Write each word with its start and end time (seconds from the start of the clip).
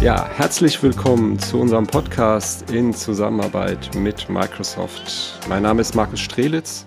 Ja, 0.00 0.26
herzlich 0.28 0.82
willkommen 0.82 1.38
zu 1.38 1.60
unserem 1.60 1.86
Podcast 1.86 2.70
in 2.70 2.94
Zusammenarbeit 2.94 3.94
mit 3.94 4.30
Microsoft. 4.30 5.40
Mein 5.48 5.64
Name 5.64 5.80
ist 5.80 5.94
Markus 5.94 6.20
Strelitz 6.20 6.86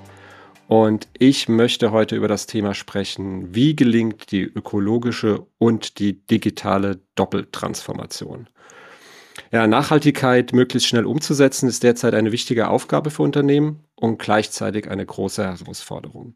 und 0.67 1.09
ich 1.19 1.49
möchte 1.49 1.91
heute 1.91 2.15
über 2.15 2.29
das 2.29 2.47
Thema 2.47 2.73
sprechen, 2.73 3.53
wie 3.53 3.75
gelingt 3.75 4.31
die 4.31 4.43
ökologische 4.43 5.45
und 5.57 5.99
die 5.99 6.25
digitale 6.25 7.01
Doppeltransformation. 7.15 8.47
Ja, 9.51 9.67
Nachhaltigkeit 9.67 10.53
möglichst 10.53 10.87
schnell 10.87 11.05
umzusetzen 11.05 11.67
ist 11.67 11.83
derzeit 11.83 12.13
eine 12.13 12.31
wichtige 12.31 12.69
Aufgabe 12.69 13.11
für 13.11 13.23
Unternehmen 13.23 13.83
und 13.95 14.17
gleichzeitig 14.17 14.89
eine 14.89 15.05
große 15.05 15.43
Herausforderung. 15.43 16.35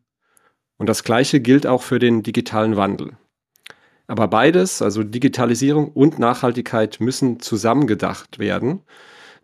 Und 0.78 0.88
das 0.88 1.04
Gleiche 1.04 1.40
gilt 1.40 1.66
auch 1.68 1.82
für 1.82 2.00
den 2.00 2.24
digitalen 2.24 2.76
Wandel. 2.76 3.18
Aber 4.08 4.28
beides, 4.28 4.82
also 4.82 5.04
Digitalisierung 5.04 5.90
und 5.92 6.20
Nachhaltigkeit, 6.20 7.00
müssen 7.00 7.40
zusammengedacht 7.40 8.40
werden. 8.40 8.82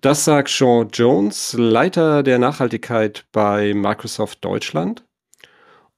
Das 0.02 0.26
sagt 0.26 0.50
Sean 0.50 0.90
Jones, 0.92 1.56
Leiter 1.58 2.24
der 2.24 2.40
Nachhaltigkeit 2.40 3.26
bei 3.32 3.74
Microsoft 3.74 4.44
Deutschland. 4.44 5.04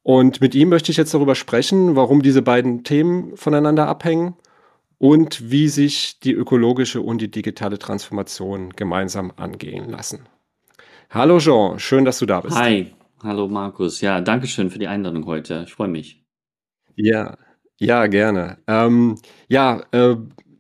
Und 0.02 0.42
mit 0.42 0.56
ihm 0.56 0.70
möchte 0.70 0.92
ich 0.92 0.98
jetzt 0.98 1.14
darüber 1.14 1.36
sprechen, 1.36 1.96
warum 1.96 2.22
diese 2.22 2.42
beiden 2.42 2.84
Themen 2.84 3.36
voneinander 3.38 3.88
abhängen 3.88 4.36
und 4.98 5.50
wie 5.50 5.70
sich 5.70 6.20
die 6.20 6.34
ökologische 6.34 7.02
und 7.02 7.20
die 7.20 7.32
digitale 7.32 7.80
Transformation 7.80 8.72
gemeinsam 8.72 9.32
angehen 9.38 9.90
lassen. 9.90 10.28
Hallo 11.10 11.40
Jean, 11.40 11.80
schön, 11.80 12.06
dass 12.06 12.20
du 12.20 12.26
da 12.26 12.42
bist. 12.42 12.58
Hi, 12.58 12.94
hallo 13.24 13.48
Markus. 13.48 14.02
Ja, 14.02 14.22
danke 14.22 14.48
schön 14.48 14.70
für 14.70 14.80
die 14.80 14.88
Einladung 14.88 15.26
heute. 15.26 15.64
Ich 15.66 15.74
freue 15.74 15.88
mich. 15.88 16.24
Ja, 16.96 17.38
ja, 17.80 18.08
gerne. 18.08 18.60
Ähm, 18.68 19.16
ja, 19.48 19.84
äh, 19.92 20.16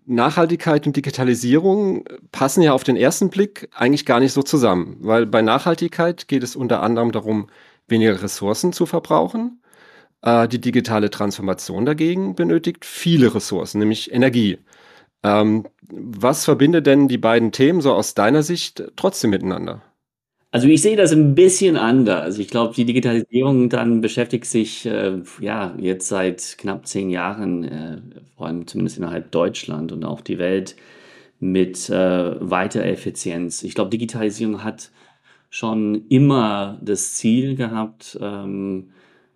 Nachhaltigkeit 0.05 0.85
und 0.87 0.95
Digitalisierung 0.95 2.05
passen 2.31 2.61
ja 2.61 2.73
auf 2.73 2.83
den 2.83 2.97
ersten 2.97 3.29
Blick 3.29 3.69
eigentlich 3.73 4.05
gar 4.05 4.19
nicht 4.19 4.33
so 4.33 4.43
zusammen, 4.43 4.97
weil 4.99 5.25
bei 5.25 5.41
Nachhaltigkeit 5.41 6.27
geht 6.27 6.43
es 6.43 6.55
unter 6.55 6.83
anderem 6.83 7.11
darum, 7.11 7.47
weniger 7.87 8.21
Ressourcen 8.21 8.73
zu 8.73 8.85
verbrauchen. 8.85 9.61
Äh, 10.21 10.47
die 10.47 10.59
digitale 10.61 11.09
Transformation 11.09 11.85
dagegen 11.85 12.35
benötigt 12.35 12.85
viele 12.85 13.33
Ressourcen, 13.35 13.79
nämlich 13.79 14.11
Energie. 14.11 14.59
Ähm, 15.23 15.67
was 15.89 16.45
verbindet 16.45 16.87
denn 16.87 17.07
die 17.07 17.17
beiden 17.17 17.51
Themen 17.51 17.81
so 17.81 17.93
aus 17.93 18.13
deiner 18.15 18.43
Sicht 18.43 18.83
trotzdem 18.95 19.29
miteinander? 19.31 19.81
Also 20.53 20.67
ich 20.67 20.83
sehe 20.83 20.95
das 20.95 21.11
ein 21.11 21.33
bisschen 21.33 21.77
anders. 21.77 22.37
Ich 22.37 22.47
glaube, 22.47 22.75
die 22.75 22.85
Digitalisierung 22.85 23.69
dann 23.69 24.01
beschäftigt 24.01 24.45
sich 24.45 24.85
äh, 24.85 25.19
ja 25.41 25.73
jetzt 25.79 26.07
seit 26.07 26.57
knapp 26.59 26.85
zehn 26.85 27.09
Jahren, 27.09 27.63
äh, 27.63 28.01
vor 28.37 28.45
allem 28.47 28.67
zumindest 28.67 28.97
innerhalb 28.99 29.31
Deutschland 29.31 29.91
und 29.91 30.05
auch 30.05 30.21
die 30.21 30.37
Welt, 30.37 30.75
mit 31.39 31.89
äh, 31.89 32.35
weiter 32.39 32.85
Effizienz. 32.85 33.63
Ich 33.63 33.73
glaube, 33.75 33.89
Digitalisierung 33.89 34.63
hat 34.63 34.91
schon 35.49 36.07
immer 36.09 36.79
das 36.83 37.15
Ziel 37.15 37.55
gehabt, 37.55 38.17
ähm, 38.21 38.91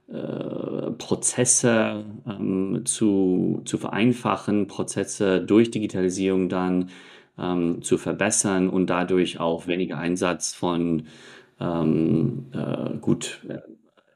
äh, 0.09 0.91
Prozesse 0.97 2.05
ähm, 2.27 2.83
zu, 2.85 3.61
zu 3.65 3.77
vereinfachen, 3.77 4.67
Prozesse 4.67 5.41
durch 5.41 5.71
Digitalisierung 5.71 6.49
dann 6.49 6.89
ähm, 7.39 7.81
zu 7.81 7.97
verbessern 7.97 8.69
und 8.69 8.89
dadurch 8.89 9.39
auch 9.39 9.67
weniger 9.67 9.97
Einsatz 9.97 10.53
von 10.53 11.03
ähm, 11.59 12.47
äh, 12.53 12.97
gut 12.99 13.41
äh, 13.47 13.59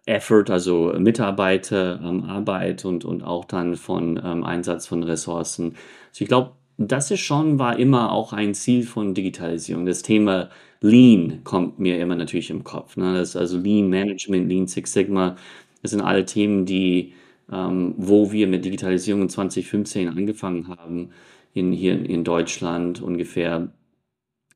Effort, 0.05 0.50
also 0.50 0.94
Mitarbeiter, 0.97 1.99
ähm, 2.03 2.23
Arbeit 2.23 2.86
und, 2.86 3.05
und 3.05 3.23
auch 3.23 3.45
dann 3.45 3.75
von 3.75 4.19
ähm, 4.23 4.44
Einsatz 4.44 4.88
von 4.88 5.03
Ressourcen. 5.03 5.75
Also 6.09 6.23
ich 6.23 6.27
glaube, 6.27 6.52
das 6.77 7.11
ist 7.11 7.19
schon, 7.19 7.59
war 7.59 7.77
immer 7.77 8.11
auch 8.11 8.33
ein 8.33 8.54
Ziel 8.54 8.83
von 8.83 9.14
Digitalisierung. 9.14 9.86
Das 9.86 10.02
Thema 10.02 10.49
Lean 10.81 11.42
kommt 11.43 11.80
mir 11.80 11.99
immer 11.99 12.15
natürlich 12.15 12.49
im 12.49 12.64
Kopf. 12.64 12.98
Ne? 12.98 13.14
Das 13.14 13.36
also 13.36 13.58
Lean 13.58 13.89
Management, 13.89 14.49
Lean 14.49 14.67
Six 14.67 14.93
Sigma. 14.93 15.36
Das 15.83 15.92
sind 15.92 16.02
alle 16.02 16.26
Themen, 16.26 16.65
die, 16.65 17.14
ähm, 17.52 17.93
wo 17.98 18.31
wir 18.31 18.48
mit 18.48 18.65
Digitalisierung 18.65 19.23
in 19.23 19.30
2015 19.30 20.10
angefangen 20.10 20.67
haben, 20.67 21.10
in, 21.54 21.72
hier 21.72 22.04
in 22.06 22.23
Deutschland 22.23 23.02
ungefähr. 23.02 23.72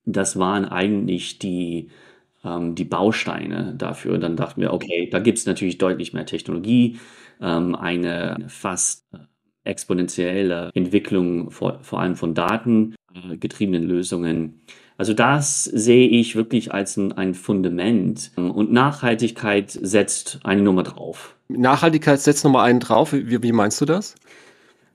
Das 0.06 0.38
waren 0.38 0.66
eigentlich 0.66 1.40
die, 1.40 1.90
ähm, 2.44 2.76
die 2.76 2.86
Bausteine 2.86 3.76
dafür. 3.78 4.18
Dann 4.18 4.36
dachten 4.36 4.62
wir, 4.62 4.74
okay, 4.74 5.10
da 5.10 5.20
gibt 5.20 5.38
es 5.38 5.46
natürlich 5.46 5.78
deutlich 5.78 6.14
mehr 6.14 6.26
Technologie, 6.26 7.00
ähm, 7.42 7.76
eine 7.76 8.46
fast 8.48 9.06
äh, 9.14 9.18
exponentielle 9.64 10.70
Entwicklung 10.74 11.52
vor, 11.52 11.80
vor 11.82 12.00
allem 12.00 12.16
von 12.16 12.34
datengetriebenen 12.34 13.84
äh, 13.84 13.88
Lösungen. 13.88 14.62
Also 14.98 15.14
das 15.14 15.66
sehe 15.66 16.08
ich 16.08 16.36
wirklich 16.36 16.74
als 16.74 16.96
ein, 16.96 17.12
ein 17.12 17.34
Fundament 17.34 18.32
und 18.38 18.72
Nachhaltigkeit 18.72 19.70
setzt 19.70 20.40
eine 20.44 20.62
Nummer 20.62 20.84
drauf. 20.84 21.36
Nachhaltigkeit 21.50 22.22
setzt 22.22 22.46
nochmal 22.46 22.70
einen 22.70 22.80
drauf. 22.80 23.12
Wie, 23.12 23.44
wie 23.44 23.52
meinst 23.52 23.82
du 23.82 23.86
das? 23.86 24.16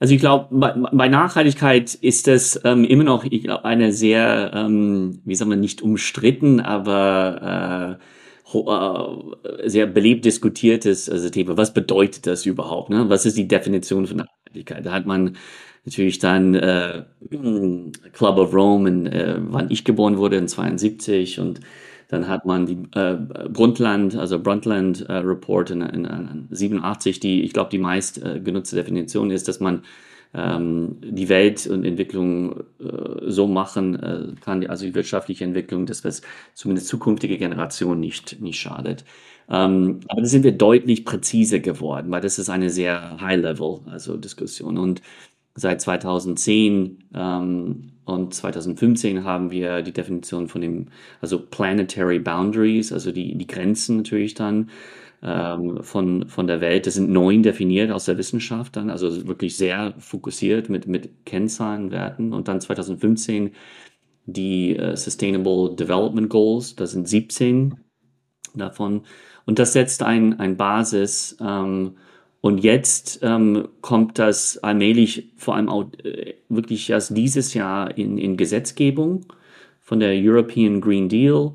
Also 0.01 0.15
ich 0.15 0.19
glaube, 0.19 0.47
bei, 0.49 0.73
bei, 0.91 1.07
Nachhaltigkeit 1.09 1.93
ist 1.93 2.25
das 2.25 2.59
ähm, 2.63 2.85
immer 2.85 3.03
noch, 3.03 3.23
ich 3.23 3.43
glaube, 3.43 3.65
eine 3.65 3.93
sehr, 3.93 4.51
ähm, 4.51 5.21
wie 5.25 5.35
sagen 5.35 5.51
wir, 5.51 5.57
nicht 5.57 5.83
umstritten, 5.83 6.59
aber 6.59 7.99
äh, 8.51 8.57
äh, 8.57 9.69
sehr 9.69 9.85
belebt 9.85 10.25
diskutiertes 10.25 11.07
also 11.07 11.29
Thema. 11.29 11.55
Was 11.55 11.75
bedeutet 11.75 12.25
das 12.25 12.47
überhaupt? 12.47 12.89
Ne? 12.89 13.09
Was 13.09 13.27
ist 13.27 13.37
die 13.37 13.47
Definition 13.47 14.07
von 14.07 14.17
Nachhaltigkeit? 14.17 14.83
Da 14.83 14.91
hat 14.91 15.05
man 15.05 15.37
natürlich 15.85 16.17
dann 16.17 16.55
äh, 16.55 17.03
Club 18.11 18.37
of 18.39 18.55
Rome, 18.55 18.89
in, 18.89 19.05
äh, 19.05 19.35
wann 19.37 19.69
ich 19.69 19.83
geboren 19.83 20.17
wurde, 20.17 20.37
in 20.37 20.47
72 20.47 21.39
und 21.39 21.59
dann 22.11 22.27
hat 22.27 22.45
man 22.45 22.65
die 22.65 22.77
äh, 22.93 23.15
Brundtland, 23.49 24.17
also 24.17 24.37
Brundtland 24.37 25.01
äh, 25.09 25.13
Report 25.13 25.71
in, 25.71 25.81
in, 25.81 26.03
in 26.03 26.47
87, 26.51 27.21
die, 27.21 27.41
ich 27.43 27.53
glaube, 27.53 27.69
die 27.69 27.77
meist 27.77 28.21
äh, 28.21 28.41
genutzte 28.41 28.75
Definition 28.75 29.31
ist, 29.31 29.47
dass 29.47 29.61
man 29.61 29.83
ähm, 30.33 30.97
die 31.01 31.29
Welt 31.29 31.67
und 31.67 31.85
Entwicklung 31.85 32.63
äh, 32.81 32.93
so 33.27 33.47
machen 33.47 33.95
äh, 33.95 34.41
kann, 34.41 34.65
also 34.67 34.85
die 34.85 34.93
wirtschaftliche 34.93 35.45
Entwicklung, 35.45 35.85
dass 35.85 36.03
es 36.03 36.21
zumindest 36.53 36.89
zukünftige 36.89 37.37
Generationen 37.37 38.01
nicht, 38.01 38.41
nicht 38.41 38.59
schadet. 38.59 39.05
Ähm, 39.49 40.01
aber 40.09 40.21
da 40.21 40.27
sind 40.27 40.43
wir 40.43 40.51
deutlich 40.51 41.05
präziser 41.05 41.59
geworden, 41.59 42.11
weil 42.11 42.21
das 42.21 42.39
ist 42.39 42.49
eine 42.49 42.69
sehr 42.69 43.21
High-Level, 43.21 43.79
also 43.85 44.17
Diskussion. 44.17 44.77
Und 44.77 45.01
Seit 45.53 45.81
2010 45.81 47.03
ähm, 47.13 47.91
und 48.05 48.33
2015 48.33 49.23
haben 49.23 49.51
wir 49.51 49.81
die 49.81 49.91
Definition 49.93 50.47
von 50.47 50.61
dem, 50.61 50.87
also 51.19 51.39
Planetary 51.39 52.19
Boundaries, 52.19 52.91
also 52.91 53.11
die, 53.11 53.37
die 53.37 53.47
Grenzen 53.47 53.97
natürlich 53.97 54.33
dann 54.33 54.69
ähm, 55.21 55.83
von, 55.83 56.27
von 56.27 56.47
der 56.47 56.61
Welt. 56.61 56.87
Das 56.87 56.95
sind 56.95 57.09
neun 57.09 57.43
definiert 57.43 57.91
aus 57.91 58.05
der 58.05 58.17
Wissenschaft 58.17 58.75
dann, 58.75 58.89
also 58.89 59.27
wirklich 59.27 59.55
sehr 59.55 59.93
fokussiert 59.99 60.69
mit, 60.69 60.87
mit 60.87 61.25
Kennzahlen, 61.25 61.91
Werten. 61.91 62.33
Und 62.33 62.47
dann 62.47 62.61
2015 62.61 63.51
die 64.25 64.75
äh, 64.75 64.95
Sustainable 64.95 65.75
Development 65.75 66.29
Goals, 66.29 66.75
das 66.75 66.91
sind 66.91 67.07
17 67.07 67.75
davon. 68.55 69.03
Und 69.45 69.59
das 69.59 69.73
setzt 69.73 70.03
ein, 70.03 70.39
ein 70.39 70.57
Basis, 70.57 71.37
ähm, 71.41 71.97
und 72.41 72.63
jetzt 72.63 73.19
ähm, 73.21 73.67
kommt 73.81 74.17
das 74.17 74.57
allmählich, 74.57 75.31
vor 75.37 75.55
allem 75.55 75.69
auch 75.69 75.85
äh, 76.03 76.33
wirklich 76.49 76.89
erst 76.89 77.15
dieses 77.15 77.53
Jahr 77.53 77.95
in, 77.95 78.17
in 78.17 78.35
Gesetzgebung 78.35 79.25
von 79.79 79.99
der 79.99 80.13
European 80.15 80.81
Green 80.81 81.07
Deal 81.07 81.53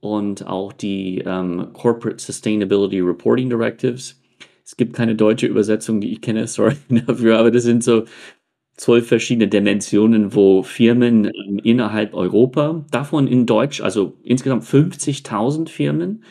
und 0.00 0.46
auch 0.46 0.72
die 0.72 1.22
ähm, 1.24 1.68
Corporate 1.72 2.22
Sustainability 2.22 3.00
Reporting 3.00 3.48
Directives. 3.48 4.20
Es 4.64 4.76
gibt 4.76 4.94
keine 4.94 5.14
deutsche 5.14 5.46
Übersetzung, 5.46 6.00
die 6.00 6.12
ich 6.12 6.20
kenne, 6.20 6.46
sorry 6.48 6.74
dafür, 6.88 7.38
aber 7.38 7.52
das 7.52 7.62
sind 7.62 7.84
so 7.84 8.04
zwölf 8.76 9.06
verschiedene 9.06 9.48
Dimensionen, 9.48 10.34
wo 10.34 10.64
Firmen 10.64 11.26
ähm, 11.26 11.60
innerhalb 11.62 12.14
Europa, 12.14 12.84
davon 12.90 13.28
in 13.28 13.46
Deutsch, 13.46 13.80
also 13.80 14.14
insgesamt 14.24 14.64
50.000 14.64 15.68
Firmen, 15.68 16.24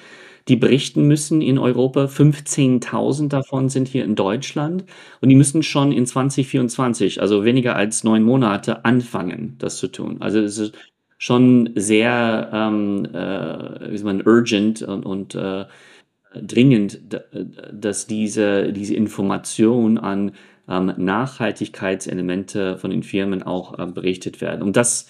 die 0.47 0.55
berichten 0.55 1.03
müssen 1.07 1.41
in 1.41 1.57
Europa. 1.57 2.05
15.000 2.05 3.29
davon 3.29 3.69
sind 3.69 3.87
hier 3.87 4.05
in 4.05 4.15
Deutschland 4.15 4.85
und 5.21 5.29
die 5.29 5.35
müssen 5.35 5.63
schon 5.63 5.91
in 5.91 6.05
2024, 6.05 7.21
also 7.21 7.43
weniger 7.43 7.75
als 7.75 8.03
neun 8.03 8.23
Monate, 8.23 8.85
anfangen, 8.85 9.55
das 9.59 9.77
zu 9.77 9.87
tun. 9.87 10.17
Also 10.21 10.39
es 10.39 10.57
ist 10.57 10.73
schon 11.17 11.71
sehr, 11.75 12.49
ähm, 12.53 13.05
äh, 13.05 13.91
wie 13.91 14.03
man, 14.03 14.25
urgent 14.25 14.81
und, 14.81 15.05
und 15.05 15.35
äh, 15.35 15.65
dringend, 16.33 16.99
dass 17.73 18.07
diese, 18.07 18.71
diese 18.71 18.95
Information 18.95 19.97
an 19.97 20.31
ähm, 20.69 20.93
Nachhaltigkeitselemente 20.97 22.77
von 22.77 22.91
den 22.91 23.03
Firmen 23.03 23.43
auch 23.43 23.79
äh, 23.79 23.85
berichtet 23.87 24.41
werden. 24.41 24.61
Und 24.61 24.75
das 24.75 25.07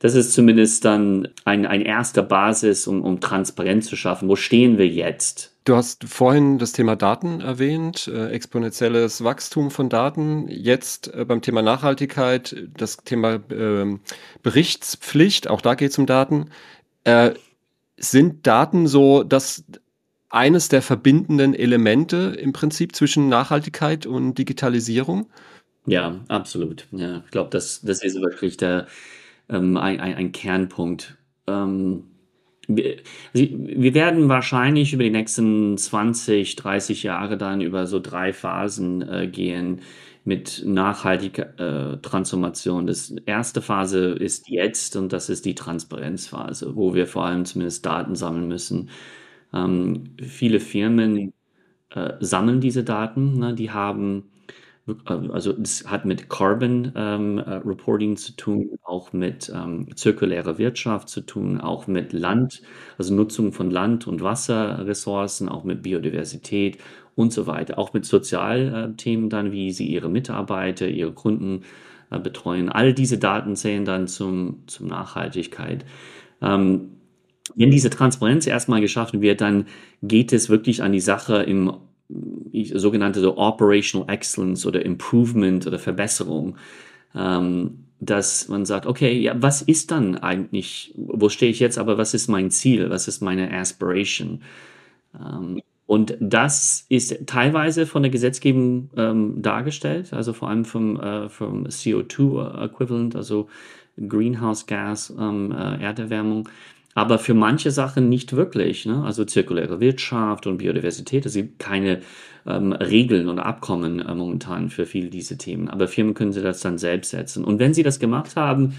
das 0.00 0.14
ist 0.14 0.32
zumindest 0.32 0.84
dann 0.86 1.28
ein, 1.44 1.66
ein 1.66 1.82
erster 1.82 2.22
Basis, 2.22 2.86
um, 2.86 3.02
um 3.02 3.20
Transparenz 3.20 3.86
zu 3.86 3.96
schaffen. 3.96 4.28
Wo 4.28 4.34
stehen 4.34 4.78
wir 4.78 4.88
jetzt? 4.88 5.54
Du 5.64 5.76
hast 5.76 6.04
vorhin 6.04 6.58
das 6.58 6.72
Thema 6.72 6.96
Daten 6.96 7.42
erwähnt, 7.42 8.08
äh, 8.08 8.30
exponentielles 8.30 9.22
Wachstum 9.22 9.70
von 9.70 9.90
Daten. 9.90 10.48
Jetzt 10.48 11.12
äh, 11.14 11.26
beim 11.26 11.42
Thema 11.42 11.60
Nachhaltigkeit, 11.60 12.56
das 12.74 12.96
Thema 12.96 13.34
äh, 13.50 13.98
Berichtspflicht, 14.42 15.48
auch 15.48 15.60
da 15.60 15.74
geht 15.74 15.90
es 15.90 15.98
um 15.98 16.06
Daten. 16.06 16.46
Äh, 17.04 17.32
sind 17.98 18.46
Daten 18.46 18.86
so 18.86 19.22
das 19.22 19.64
eines 20.30 20.70
der 20.70 20.80
verbindenden 20.80 21.52
Elemente 21.52 22.34
im 22.38 22.54
Prinzip 22.54 22.96
zwischen 22.96 23.28
Nachhaltigkeit 23.28 24.06
und 24.06 24.38
Digitalisierung? 24.38 25.28
Ja, 25.84 26.20
absolut. 26.28 26.86
Ja, 26.90 27.22
ich 27.26 27.30
glaube, 27.30 27.50
das, 27.50 27.82
das 27.82 28.02
ist 28.02 28.18
wirklich 28.18 28.56
der, 28.56 28.86
ähm, 29.50 29.76
ein, 29.76 30.00
ein, 30.00 30.14
ein 30.14 30.32
Kernpunkt. 30.32 31.18
Ähm, 31.46 32.04
wir, 32.68 32.96
wir 33.32 33.94
werden 33.94 34.28
wahrscheinlich 34.28 34.92
über 34.92 35.02
die 35.02 35.10
nächsten 35.10 35.76
20, 35.76 36.56
30 36.56 37.02
Jahre 37.02 37.36
dann 37.36 37.60
über 37.60 37.86
so 37.86 38.00
drei 38.00 38.32
Phasen 38.32 39.02
äh, 39.08 39.26
gehen 39.26 39.80
mit 40.24 40.62
nachhaltiger 40.66 41.94
äh, 41.94 41.96
Transformation. 41.98 42.86
Das 42.86 43.10
erste 43.26 43.62
Phase 43.62 44.10
ist 44.10 44.48
jetzt 44.48 44.96
und 44.96 45.12
das 45.12 45.30
ist 45.30 45.44
die 45.44 45.54
Transparenzphase, 45.54 46.76
wo 46.76 46.94
wir 46.94 47.06
vor 47.06 47.24
allem 47.26 47.44
zumindest 47.44 47.86
Daten 47.86 48.14
sammeln 48.14 48.46
müssen. 48.46 48.90
Ähm, 49.52 50.14
viele 50.22 50.60
Firmen 50.60 51.32
äh, 51.90 52.12
sammeln 52.20 52.60
diese 52.60 52.84
Daten, 52.84 53.38
ne, 53.38 53.54
die 53.54 53.70
haben 53.70 54.29
also 55.04 55.52
es 55.62 55.86
hat 55.86 56.04
mit 56.04 56.28
Carbon 56.28 56.92
ähm, 56.94 57.38
äh, 57.38 57.54
Reporting 57.64 58.16
zu 58.16 58.36
tun, 58.36 58.78
auch 58.82 59.12
mit 59.12 59.50
ähm, 59.54 59.88
zirkulärer 59.94 60.58
Wirtschaft 60.58 61.08
zu 61.08 61.20
tun, 61.22 61.60
auch 61.60 61.86
mit 61.86 62.12
Land, 62.12 62.62
also 62.98 63.14
Nutzung 63.14 63.52
von 63.52 63.70
Land- 63.70 64.06
und 64.06 64.22
Wasserressourcen, 64.22 65.48
auch 65.48 65.64
mit 65.64 65.82
Biodiversität 65.82 66.78
und 67.16 67.32
so 67.32 67.46
weiter, 67.46 67.78
auch 67.78 67.92
mit 67.92 68.04
Sozialthemen 68.04 69.30
dann, 69.30 69.52
wie 69.52 69.72
sie 69.72 69.86
ihre 69.86 70.08
Mitarbeiter, 70.08 70.88
ihre 70.88 71.12
Kunden 71.12 71.62
äh, 72.10 72.18
betreuen. 72.18 72.68
All 72.68 72.94
diese 72.94 73.18
Daten 73.18 73.56
zählen 73.56 73.84
dann 73.84 74.08
zum, 74.08 74.64
zum 74.66 74.86
Nachhaltigkeit. 74.86 75.84
Ähm, 76.42 76.96
wenn 77.54 77.70
diese 77.70 77.90
Transparenz 77.90 78.46
erstmal 78.46 78.80
geschaffen 78.80 79.20
wird, 79.22 79.40
dann 79.40 79.66
geht 80.02 80.32
es 80.32 80.48
wirklich 80.48 80.82
an 80.82 80.92
die 80.92 81.00
Sache 81.00 81.42
im 81.42 81.72
sogenannte 82.74 83.20
so 83.20 83.36
Operational 83.36 84.08
Excellence 84.12 84.66
oder 84.66 84.84
Improvement 84.84 85.66
oder 85.66 85.78
Verbesserung, 85.78 86.56
ähm, 87.14 87.84
dass 88.00 88.48
man 88.48 88.64
sagt, 88.64 88.86
okay, 88.86 89.18
ja, 89.18 89.34
was 89.40 89.62
ist 89.62 89.90
dann 89.90 90.16
eigentlich, 90.16 90.94
wo 90.96 91.28
stehe 91.28 91.50
ich 91.50 91.60
jetzt, 91.60 91.78
aber 91.78 91.98
was 91.98 92.14
ist 92.14 92.28
mein 92.28 92.50
Ziel, 92.50 92.90
was 92.90 93.08
ist 93.08 93.20
meine 93.20 93.52
Aspiration? 93.52 94.42
Ähm, 95.14 95.60
und 95.86 96.16
das 96.20 96.86
ist 96.88 97.26
teilweise 97.26 97.84
von 97.84 98.02
der 98.02 98.12
Gesetzgebung 98.12 98.90
ähm, 98.96 99.42
dargestellt, 99.42 100.12
also 100.12 100.32
vor 100.32 100.48
allem 100.48 100.64
vom, 100.64 101.00
äh, 101.00 101.28
vom 101.28 101.64
CO2-Equivalent, 101.64 103.16
also 103.16 103.48
Greenhouse 103.96 104.66
Gas, 104.66 105.12
ähm, 105.18 105.50
äh, 105.52 105.82
Erderwärmung 105.82 106.48
aber 106.94 107.18
für 107.18 107.34
manche 107.34 107.70
Sachen 107.70 108.08
nicht 108.08 108.34
wirklich. 108.34 108.86
Ne? 108.86 109.02
Also 109.04 109.24
zirkuläre 109.24 109.80
Wirtschaft 109.80 110.46
und 110.46 110.58
Biodiversität, 110.58 111.24
es 111.26 111.34
gibt 111.34 111.58
keine 111.58 112.00
ähm, 112.46 112.72
Regeln 112.72 113.28
oder 113.28 113.46
Abkommen 113.46 114.00
äh, 114.00 114.14
momentan 114.14 114.70
für 114.70 114.86
viele 114.86 115.10
diese 115.10 115.38
Themen. 115.38 115.68
Aber 115.68 115.88
Firmen 115.88 116.14
können 116.14 116.32
sie 116.32 116.42
das 116.42 116.60
dann 116.60 116.78
selbst 116.78 117.10
setzen. 117.10 117.44
Und 117.44 117.58
wenn 117.58 117.74
sie 117.74 117.82
das 117.82 118.00
gemacht 118.00 118.36
haben, 118.36 118.74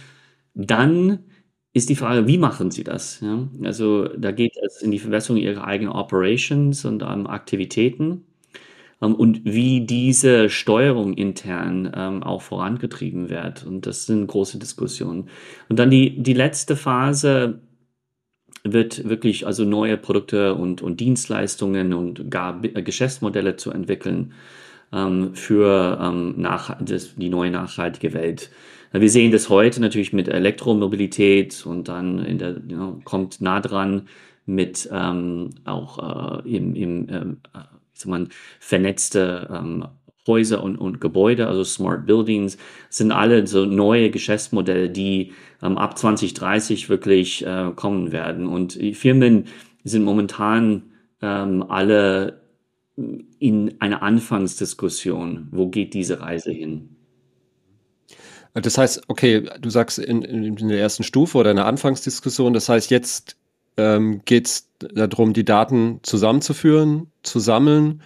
dann 0.53 1.19
ist 1.73 1.89
die 1.89 1.95
Frage, 1.95 2.27
wie 2.27 2.37
machen 2.37 2.71
sie 2.71 2.83
das? 2.83 3.21
Ja? 3.21 3.47
Also 3.63 4.07
da 4.09 4.31
geht 4.31 4.57
es 4.65 4.81
in 4.81 4.91
die 4.91 4.99
Verbesserung 4.99 5.37
ihrer 5.41 5.65
eigenen 5.65 5.93
Operations 5.93 6.83
und 6.85 7.01
ähm, 7.03 7.27
Aktivitäten 7.27 8.25
ähm, 9.01 9.15
und 9.15 9.41
wie 9.45 9.85
diese 9.85 10.49
Steuerung 10.49 11.13
intern 11.13 11.91
ähm, 11.95 12.23
auch 12.23 12.41
vorangetrieben 12.41 13.29
wird. 13.29 13.65
Und 13.65 13.85
das 13.85 14.05
sind 14.05 14.27
große 14.27 14.59
Diskussionen. 14.59 15.29
Und 15.69 15.79
dann 15.79 15.89
die, 15.89 16.21
die 16.21 16.33
letzte 16.33 16.75
Phase, 16.75 17.61
wird 18.63 19.07
wirklich 19.09 19.45
also 19.47 19.65
neue 19.65 19.97
Produkte 19.97 20.55
und, 20.55 20.81
und 20.81 20.99
Dienstleistungen 20.99 21.93
und 21.93 22.29
gar 22.29 22.63
äh, 22.63 22.81
Geschäftsmodelle 22.81 23.55
zu 23.55 23.71
entwickeln 23.71 24.33
ähm, 24.93 25.35
für 25.35 25.99
ähm, 26.01 26.35
nach, 26.37 26.77
das, 26.81 27.15
die 27.15 27.29
neue 27.29 27.51
nachhaltige 27.51 28.13
Welt. 28.13 28.51
Wir 28.93 29.09
sehen 29.09 29.31
das 29.31 29.49
heute 29.49 29.79
natürlich 29.79 30.11
mit 30.11 30.27
Elektromobilität 30.27 31.65
und 31.65 31.87
dann 31.87 32.19
in 32.19 32.37
der, 32.37 32.57
you 32.67 32.75
know, 32.75 32.99
kommt 33.05 33.39
nah 33.39 33.61
dran 33.61 34.07
mit 34.45 34.89
ähm, 34.91 35.51
auch 35.63 36.43
äh, 36.43 36.55
im, 36.55 36.75
im 36.75 37.09
äh, 37.09 37.61
wie 38.03 38.09
man, 38.09 38.29
vernetzte 38.59 39.47
ähm, 39.51 39.85
Häuser 40.27 40.63
und, 40.63 40.77
und 40.77 41.01
Gebäude, 41.01 41.47
also 41.47 41.63
Smart 41.63 42.05
Buildings, 42.05 42.57
sind 42.89 43.11
alle 43.11 43.47
so 43.47 43.65
neue 43.65 44.11
Geschäftsmodelle, 44.11 44.89
die 44.89 45.33
ähm, 45.63 45.77
ab 45.77 45.97
2030 45.97 46.89
wirklich 46.89 47.45
äh, 47.45 47.71
kommen 47.75 48.11
werden. 48.11 48.47
Und 48.47 48.79
die 48.79 48.93
Firmen 48.93 49.45
sind 49.83 50.03
momentan 50.03 50.83
ähm, 51.21 51.63
alle 51.67 52.41
in 53.39 53.75
einer 53.79 54.03
Anfangsdiskussion. 54.03 55.47
Wo 55.51 55.69
geht 55.69 55.93
diese 55.93 56.21
Reise 56.21 56.51
hin? 56.51 56.95
Das 58.53 58.77
heißt, 58.77 59.03
okay, 59.07 59.49
du 59.59 59.69
sagst 59.69 59.97
in, 59.97 60.23
in 60.23 60.67
der 60.67 60.79
ersten 60.79 61.03
Stufe 61.03 61.37
oder 61.37 61.51
in 61.51 61.55
der 61.55 61.67
Anfangsdiskussion, 61.67 62.53
das 62.53 62.67
heißt, 62.67 62.91
jetzt 62.91 63.37
ähm, 63.77 64.21
geht 64.25 64.47
es 64.47 64.69
darum, 64.93 65.33
die 65.33 65.45
Daten 65.45 65.99
zusammenzuführen, 66.03 67.07
zu 67.23 67.39
sammeln 67.39 68.01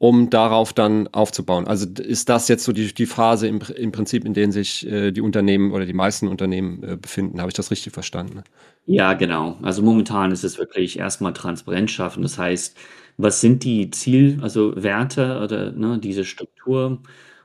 um 0.00 0.30
darauf 0.30 0.72
dann 0.72 1.08
aufzubauen. 1.08 1.66
Also 1.66 1.86
ist 1.86 2.30
das 2.30 2.48
jetzt 2.48 2.64
so 2.64 2.72
die, 2.72 2.94
die 2.94 3.04
Phase 3.04 3.46
im, 3.46 3.60
im 3.76 3.92
Prinzip, 3.92 4.24
in 4.24 4.32
der 4.32 4.50
sich 4.50 4.86
äh, 4.86 5.10
die 5.12 5.20
Unternehmen 5.20 5.72
oder 5.72 5.84
die 5.84 5.92
meisten 5.92 6.26
Unternehmen 6.26 6.82
äh, 6.82 6.96
befinden? 6.96 7.38
Habe 7.38 7.50
ich 7.50 7.54
das 7.54 7.70
richtig 7.70 7.92
verstanden? 7.92 8.42
Ja, 8.86 9.12
genau. 9.12 9.58
Also 9.60 9.82
momentan 9.82 10.32
ist 10.32 10.42
es 10.42 10.58
wirklich 10.58 10.98
erstmal 10.98 11.34
Transparenz 11.34 11.90
schaffen. 11.90 12.22
Das 12.22 12.38
heißt, 12.38 12.78
was 13.18 13.42
sind 13.42 13.62
die 13.62 13.90
Ziel, 13.90 14.38
also 14.40 14.72
Werte 14.74 15.38
oder 15.44 15.70
ne, 15.72 15.98
diese 15.98 16.24
Struktur? 16.24 17.02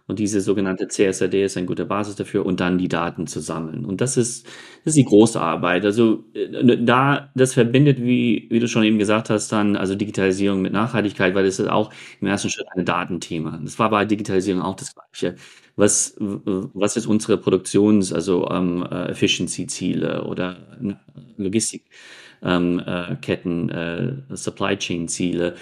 Und 0.07 0.19
diese 0.19 0.39
sogenannte 0.39 0.87
CSRD 0.87 1.45
ist 1.45 1.57
eine 1.57 1.65
gute 1.65 1.85
Basis 1.85 2.15
dafür 2.15 2.45
und 2.45 2.59
dann 2.59 2.77
die 2.77 2.87
Daten 2.87 3.25
zu 3.25 3.39
sammeln. 3.39 3.85
Und 3.85 4.01
das 4.01 4.17
ist, 4.17 4.45
das 4.83 4.91
ist 4.91 4.97
die 4.97 5.05
große 5.05 5.41
Arbeit. 5.41 5.83
Also 5.83 6.25
äh, 6.33 6.77
da, 6.77 7.31
das 7.33 7.53
verbindet, 7.53 7.99
wie, 7.99 8.47
wie 8.51 8.59
du 8.59 8.67
schon 8.67 8.83
eben 8.83 8.99
gesagt 8.99 9.31
hast, 9.31 9.51
dann 9.51 9.75
also 9.75 9.95
Digitalisierung 9.95 10.61
mit 10.61 10.73
Nachhaltigkeit, 10.73 11.33
weil 11.33 11.45
es 11.45 11.59
ist 11.59 11.69
auch 11.69 11.91
im 12.21 12.27
ersten 12.27 12.51
Schritt 12.51 12.67
ein 12.75 12.85
Datenthema. 12.85 13.59
Das 13.63 13.79
war 13.79 13.89
bei 13.89 14.05
Digitalisierung 14.05 14.61
auch 14.61 14.75
das 14.75 14.93
Gleiche. 14.93 15.35
Was, 15.75 16.15
was 16.19 16.95
ist 16.97 17.07
unsere 17.07 17.37
Produktions-, 17.37 18.13
also 18.13 18.47
ähm, 18.49 18.87
äh, 18.89 19.09
Efficiency-Ziele 19.09 20.23
oder 20.23 20.57
Logistikketten, 21.37 21.89
ähm, 22.43 23.69
äh, 23.69 24.05
äh, 24.05 24.13
Supply 24.35 24.77
Chain-Ziele? 24.77 25.55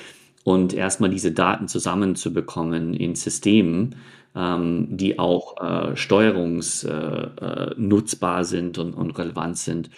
Und 0.44 0.74
erstmal 0.74 1.10
diese 1.10 1.32
Daten 1.32 1.70
zusammenzubekommen 1.70 2.94
in 2.94 3.16
Systemen, 3.16 3.96
ähm, 4.36 4.88
die 4.90 5.20
auch 5.20 5.62
äh, 5.62 5.96
steuerungsnutzbar 5.96 8.38
äh, 8.38 8.42
äh, 8.42 8.44
sind 8.44 8.78
und, 8.78 8.94
und 8.94 9.18
relevant 9.18 9.58
sind, 9.58 9.90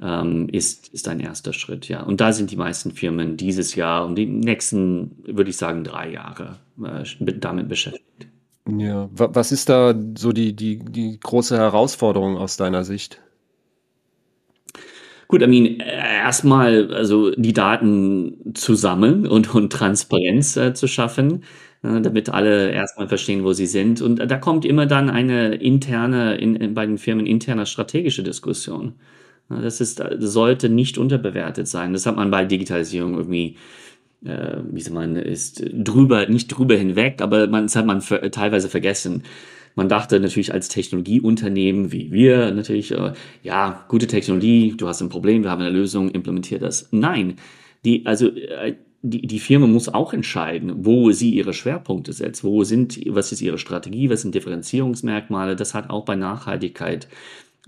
ähm, 0.00 0.48
ist, 0.50 0.88
ist 0.88 1.08
ein 1.08 1.20
erster 1.20 1.52
Schritt, 1.52 1.88
ja. 1.88 2.02
Und 2.02 2.20
da 2.20 2.32
sind 2.32 2.50
die 2.50 2.56
meisten 2.56 2.92
Firmen 2.92 3.36
dieses 3.36 3.74
Jahr 3.74 4.06
und 4.06 4.16
die 4.16 4.26
nächsten, 4.26 5.16
würde 5.26 5.50
ich 5.50 5.56
sagen, 5.56 5.84
drei 5.84 6.12
Jahre 6.12 6.58
äh, 6.82 7.04
damit 7.38 7.68
beschäftigt. 7.68 8.28
Ja, 8.68 9.08
was 9.12 9.50
ist 9.50 9.70
da 9.70 9.94
so 10.16 10.32
die, 10.32 10.54
die, 10.54 10.78
die 10.78 11.18
große 11.18 11.56
Herausforderung 11.56 12.36
aus 12.36 12.58
deiner 12.58 12.84
Sicht? 12.84 13.20
Gut, 15.26 15.42
I 15.42 15.46
mean, 15.46 15.80
erstmal 15.80 16.92
also 16.92 17.30
die 17.32 17.52
Daten 17.52 18.54
zu 18.54 18.74
sammeln 18.74 19.26
und, 19.26 19.54
und 19.54 19.72
Transparenz 19.72 20.56
äh, 20.56 20.74
zu 20.74 20.86
schaffen. 20.86 21.44
Ne, 21.82 22.02
damit 22.02 22.28
alle 22.28 22.72
erstmal 22.72 23.06
verstehen, 23.06 23.44
wo 23.44 23.52
sie 23.52 23.66
sind. 23.66 24.02
Und 24.02 24.16
da 24.16 24.36
kommt 24.36 24.64
immer 24.64 24.86
dann 24.86 25.08
eine 25.08 25.54
interne, 25.54 26.36
in, 26.36 26.56
in, 26.56 26.74
bei 26.74 26.84
den 26.84 26.98
Firmen 26.98 27.24
interne 27.24 27.66
strategische 27.66 28.24
Diskussion. 28.24 28.94
Ne, 29.48 29.60
das 29.62 29.80
ist, 29.80 30.02
sollte 30.18 30.68
nicht 30.68 30.98
unterbewertet 30.98 31.68
sein. 31.68 31.92
Das 31.92 32.04
hat 32.06 32.16
man 32.16 32.32
bei 32.32 32.44
Digitalisierung 32.44 33.14
irgendwie, 33.14 33.56
äh, 34.24 34.56
wie 34.72 34.80
soll 34.80 34.94
man, 34.94 35.14
ist 35.14 35.64
drüber, 35.72 36.26
nicht 36.28 36.48
drüber 36.48 36.74
hinweg, 36.74 37.22
aber 37.22 37.46
man, 37.46 37.66
das 37.66 37.76
hat 37.76 37.86
man 37.86 38.00
für, 38.00 38.28
teilweise 38.32 38.68
vergessen. 38.68 39.22
Man 39.76 39.88
dachte 39.88 40.18
natürlich 40.18 40.52
als 40.52 40.68
Technologieunternehmen 40.68 41.92
wie 41.92 42.10
wir 42.10 42.50
natürlich, 42.50 42.90
äh, 42.90 43.12
ja, 43.44 43.84
gute 43.86 44.08
Technologie, 44.08 44.74
du 44.76 44.88
hast 44.88 45.00
ein 45.00 45.10
Problem, 45.10 45.44
wir 45.44 45.50
haben 45.50 45.62
eine 45.62 45.70
Lösung, 45.70 46.10
implementiert 46.10 46.62
das. 46.62 46.88
Nein, 46.90 47.36
die, 47.84 48.04
also 48.04 48.26
äh, 48.28 48.74
die, 49.02 49.26
die 49.26 49.38
Firma 49.38 49.66
muss 49.66 49.88
auch 49.88 50.12
entscheiden, 50.12 50.84
wo 50.84 51.12
sie 51.12 51.30
ihre 51.30 51.52
Schwerpunkte 51.52 52.12
setzt, 52.12 52.42
wo 52.42 52.64
sind, 52.64 52.98
was 53.06 53.32
ist 53.32 53.40
ihre 53.40 53.58
Strategie, 53.58 54.10
was 54.10 54.22
sind 54.22 54.34
Differenzierungsmerkmale. 54.34 55.56
Das 55.56 55.74
hat 55.74 55.90
auch 55.90 56.04
bei 56.04 56.16
Nachhaltigkeit 56.16 57.08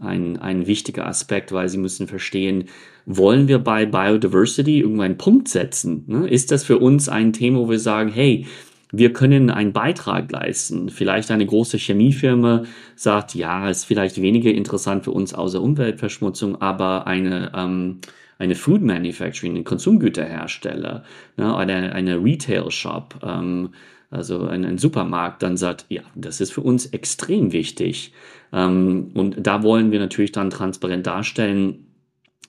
ein, 0.00 0.38
ein 0.38 0.66
wichtiger 0.66 1.06
Aspekt, 1.06 1.52
weil 1.52 1.68
sie 1.68 1.78
müssen 1.78 2.08
verstehen, 2.08 2.64
wollen 3.06 3.48
wir 3.48 3.58
bei 3.58 3.86
Biodiversity 3.86 4.80
irgendwann 4.80 5.06
einen 5.06 5.18
Punkt 5.18 5.48
setzen? 5.48 6.04
Ne? 6.06 6.28
Ist 6.28 6.50
das 6.50 6.64
für 6.64 6.78
uns 6.78 7.08
ein 7.08 7.32
Thema, 7.32 7.60
wo 7.60 7.70
wir 7.70 7.78
sagen, 7.78 8.10
hey, 8.10 8.46
wir 8.92 9.12
können 9.12 9.50
einen 9.50 9.72
Beitrag 9.72 10.32
leisten. 10.32 10.88
Vielleicht 10.88 11.30
eine 11.30 11.46
große 11.46 11.78
Chemiefirma 11.78 12.64
sagt, 12.96 13.34
ja, 13.36 13.68
ist 13.70 13.84
vielleicht 13.84 14.20
weniger 14.20 14.50
interessant 14.50 15.04
für 15.04 15.12
uns 15.12 15.32
außer 15.32 15.62
Umweltverschmutzung, 15.62 16.60
aber 16.60 17.06
eine, 17.06 17.52
ähm, 17.54 18.00
eine 18.40 18.54
Food 18.54 18.80
Manufacturing, 18.80 19.56
ein 19.56 19.64
Konsumgüterhersteller 19.64 21.04
ne, 21.36 21.54
oder 21.54 21.92
eine 21.92 22.16
Retail 22.24 22.70
Shop, 22.70 23.20
ähm, 23.22 23.74
also 24.10 24.46
ein, 24.46 24.64
ein, 24.64 24.78
Supermarkt, 24.78 25.42
dann 25.42 25.56
sagt, 25.56 25.84
ja, 25.88 26.02
das 26.14 26.40
ist 26.40 26.52
für 26.52 26.62
uns 26.62 26.86
extrem 26.86 27.52
wichtig. 27.52 28.12
Ähm, 28.52 29.10
und 29.14 29.46
da 29.46 29.62
wollen 29.62 29.92
wir 29.92 30.00
natürlich 30.00 30.32
dann 30.32 30.48
transparent 30.48 31.06
darstellen, 31.06 31.86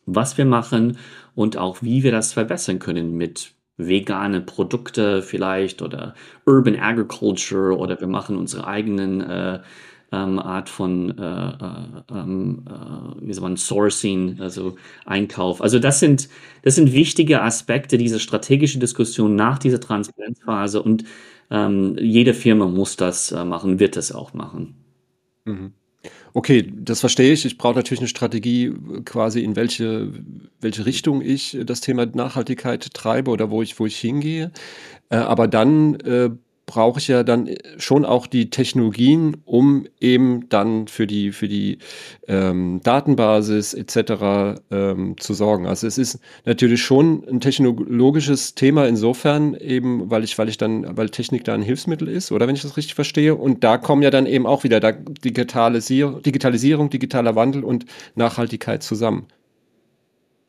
was 0.06 0.38
wir 0.38 0.46
machen 0.46 0.98
und 1.36 1.58
auch 1.58 1.84
wie 1.84 2.04
wir 2.04 2.12
das 2.12 2.34
verbessern 2.34 2.80
können 2.80 3.16
mit 3.16 3.52
vegane 3.76 4.42
Produkte 4.42 5.22
vielleicht 5.22 5.82
oder 5.82 6.16
Urban 6.46 6.80
Agriculture 6.80 7.78
oder 7.78 8.00
wir 8.00 8.08
machen 8.08 8.38
unsere 8.38 8.66
eigenen 8.66 9.22
äh, 9.22 9.60
ähm, 10.12 10.40
Art 10.40 10.70
von 10.70 11.18
äh, 11.18 11.24
äh, 11.24 12.20
ähm, 12.20 12.66
äh, 12.68 13.28
wie 13.28 13.34
soll 13.34 13.44
man 13.44 13.58
Sourcing, 13.58 14.40
also 14.40 14.76
Einkauf. 15.06 15.62
Also 15.62 15.80
das 15.80 16.00
sind 16.00 16.30
das 16.64 16.76
sind 16.76 16.94
wichtige 16.94 17.42
Aspekte 17.42 17.98
dieser 17.98 18.20
strategischen 18.20 18.82
Diskussion 18.82 19.36
nach 19.36 19.58
dieser 19.58 19.80
Transparenzphase 19.80 20.82
und 20.82 21.06
ähm, 21.50 21.98
jede 22.00 22.34
Firma 22.34 22.66
muss 22.66 22.98
das 22.98 23.32
äh, 23.32 23.44
machen, 23.46 23.80
wird 23.80 23.96
das 23.96 24.12
auch 24.12 24.34
machen. 24.34 24.76
Mhm. 25.46 25.74
Okay, 26.34 26.72
das 26.74 27.02
verstehe 27.02 27.34
ich. 27.34 27.46
Ich 27.46 27.58
brauche 27.58 27.76
natürlich 27.76 28.00
eine 28.00 28.08
Strategie, 28.08 28.74
quasi 29.04 29.42
in 29.42 29.56
welche, 29.56 30.14
welche 30.62 30.86
Richtung 30.86 31.22
ich 31.22 31.58
das 31.66 31.82
Thema 31.82 32.06
Nachhaltigkeit 32.06 32.94
treibe 32.94 33.32
oder 33.32 33.52
wo 33.52 33.62
ich, 33.62 33.78
wo 33.80 33.86
ich 33.86 33.98
hingehe. 33.98 34.52
Äh, 35.10 35.18
aber 35.18 35.48
dann 35.48 35.96
brauche 36.66 37.00
ich 37.00 37.08
ja 37.08 37.24
dann 37.24 37.50
schon 37.78 38.06
auch 38.06 38.28
die 38.28 38.50
Technologien, 38.50 39.38
um 39.46 39.88
eben 40.00 40.48
dann 40.50 40.88
für 40.88 41.06
die, 41.08 41.32
für 41.32 41.48
die 41.48 41.80
ähm, 42.28 42.80
Datenbasis 42.84 43.74
etc. 43.74 44.62
Ähm, 44.72 45.16
zu 45.18 45.34
sorgen. 45.34 45.68
Also 45.68 45.88
es 45.88 45.98
ist 45.98 46.20
natürlich 46.46 46.82
schon 46.82 47.28
ein 47.28 47.42
technologisches 47.42 48.56
Thema 48.56 48.88
insofern 48.88 49.56
eben, 49.56 50.10
weil 50.10 50.24
ich, 50.24 50.38
weil 50.38 50.50
ich 50.50 50.58
dann, 50.58 50.98
weil 50.98 51.10
Technik 51.10 51.44
da 51.44 51.54
ein 51.54 51.62
Hilfsmittel 51.62 52.08
ist, 52.08 52.32
oder 52.32 52.48
wenn 52.48 52.56
ich 52.56 52.62
das 52.62 52.78
richtig 52.78 52.96
verstehe. 52.96 53.36
Und 53.36 53.64
da 53.64 53.78
kommen 53.78 54.02
ja 54.02 54.10
dann 54.10 54.26
eben 54.26 54.46
auch 54.46 54.64
wieder 54.64 54.80
da 54.80 54.92
Digitalisierung, 54.92 56.22
Digitalisierung, 56.22 56.90
digitaler 56.90 57.36
Wandel 57.36 57.64
und 57.64 57.86
Nachhaltigkeit 58.16 58.84
zusammen. 58.84 59.28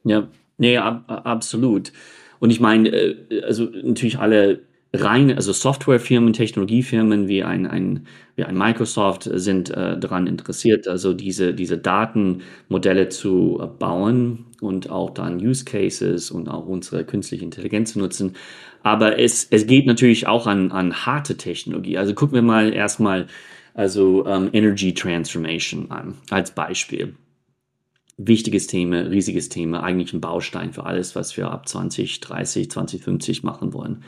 Ja, 0.04 0.28
nee, 0.58 0.76
ab, 0.76 1.04
absolut. 1.08 1.92
Und 2.38 2.50
ich 2.50 2.60
meine, 2.60 2.88
äh, 2.88 3.42
also 3.42 3.64
natürlich 3.64 4.18
alle 4.18 4.60
rein, 4.92 5.34
also 5.34 5.52
Softwarefirmen, 5.52 6.32
Technologiefirmen 6.32 7.28
wie 7.28 7.42
ein, 7.42 7.66
ein, 7.66 8.06
wie 8.36 8.44
ein 8.44 8.56
Microsoft 8.56 9.28
sind 9.32 9.70
äh, 9.70 9.98
daran 9.98 10.26
interessiert, 10.26 10.86
also 10.86 11.14
diese, 11.14 11.54
diese 11.54 11.78
Datenmodelle 11.78 13.08
zu 13.08 13.58
äh, 13.62 13.66
bauen 13.66 14.46
und 14.60 14.90
auch 14.90 15.10
dann 15.10 15.36
Use 15.38 15.64
Cases 15.64 16.30
und 16.30 16.48
auch 16.48 16.66
unsere 16.66 17.04
künstliche 17.04 17.44
Intelligenz 17.44 17.94
zu 17.94 18.00
nutzen. 18.00 18.34
Aber 18.82 19.18
es, 19.18 19.46
es 19.50 19.66
geht 19.66 19.86
natürlich 19.86 20.26
auch 20.26 20.46
an, 20.46 20.72
an 20.72 21.06
harte 21.06 21.36
Technologie. 21.36 21.96
Also 21.96 22.14
gucken 22.14 22.34
wir 22.34 22.42
mal 22.42 22.72
erstmal 22.72 23.28
also 23.74 24.26
ähm, 24.26 24.50
Energy 24.52 24.92
Transformation 24.92 25.90
an 25.90 26.18
als 26.30 26.50
Beispiel. 26.50 27.14
Wichtiges 28.18 28.66
Thema, 28.66 29.08
riesiges 29.08 29.48
Thema, 29.48 29.82
eigentlich 29.82 30.12
ein 30.12 30.20
Baustein 30.20 30.72
für 30.72 30.84
alles, 30.84 31.16
was 31.16 31.36
wir 31.36 31.50
ab 31.50 31.66
2030, 31.66 32.70
2050 32.70 33.42
machen 33.42 33.72
wollen. 33.72 34.04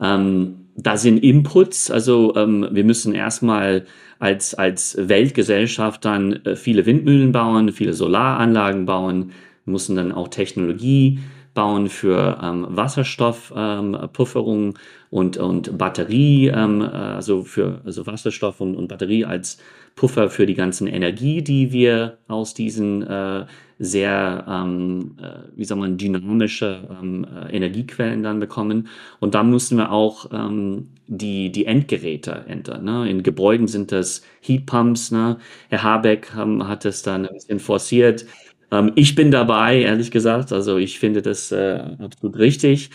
Ähm, 0.00 0.66
da 0.76 0.96
sind 0.96 1.18
Inputs, 1.18 1.90
also 1.90 2.34
ähm, 2.36 2.68
wir 2.70 2.84
müssen 2.84 3.14
erstmal 3.14 3.84
als, 4.20 4.54
als 4.54 4.96
Weltgesellschaft 5.00 6.04
dann 6.04 6.44
äh, 6.44 6.56
viele 6.56 6.86
Windmühlen 6.86 7.32
bauen, 7.32 7.72
viele 7.72 7.92
Solaranlagen 7.92 8.86
bauen, 8.86 9.32
müssen 9.64 9.96
dann 9.96 10.12
auch 10.12 10.28
Technologie 10.28 11.18
bauen 11.58 11.88
für 11.88 12.38
ähm, 12.40 12.68
Wasserstoffpufferung 12.70 14.66
ähm, 14.66 14.74
und, 15.10 15.36
und 15.38 15.76
Batterie, 15.76 16.46
ähm, 16.54 16.82
also 16.82 17.42
für 17.42 17.80
also 17.84 18.06
Wasserstoff 18.06 18.60
und, 18.60 18.76
und 18.76 18.86
Batterie 18.86 19.24
als 19.24 19.58
Puffer 19.96 20.30
für 20.30 20.46
die 20.46 20.54
ganzen 20.54 20.86
Energie, 20.86 21.42
die 21.42 21.72
wir 21.72 22.18
aus 22.28 22.54
diesen 22.54 23.02
äh, 23.02 23.44
sehr, 23.80 24.44
ähm, 24.48 25.16
äh, 25.20 25.56
wie 25.56 25.64
soll 25.64 25.78
man, 25.78 25.98
dynamische 25.98 26.88
ähm, 27.02 27.24
äh, 27.24 27.56
Energiequellen 27.56 28.22
dann 28.22 28.38
bekommen. 28.38 28.86
Und 29.18 29.34
dann 29.34 29.50
müssen 29.50 29.78
wir 29.78 29.90
auch 29.90 30.30
ähm, 30.32 30.90
die, 31.08 31.50
die 31.50 31.66
Endgeräte 31.66 32.44
ändern. 32.46 32.84
Ne? 32.84 33.10
In 33.10 33.24
Gebäuden 33.24 33.66
sind 33.66 33.90
das 33.90 34.22
Heatpumps. 34.42 35.10
Ne? 35.10 35.38
Herr 35.70 35.82
Habeck 35.82 36.32
ähm, 36.38 36.68
hat 36.68 36.84
es 36.84 37.02
dann 37.02 37.26
ein 37.26 37.34
bisschen 37.34 37.58
forciert. 37.58 38.26
Ähm, 38.70 38.92
ich 38.94 39.14
bin 39.14 39.30
dabei, 39.30 39.80
ehrlich 39.80 40.10
gesagt. 40.10 40.52
Also 40.52 40.76
ich 40.76 40.98
finde 40.98 41.22
das 41.22 41.52
äh, 41.52 41.80
absolut 41.98 42.38
richtig. 42.38 42.90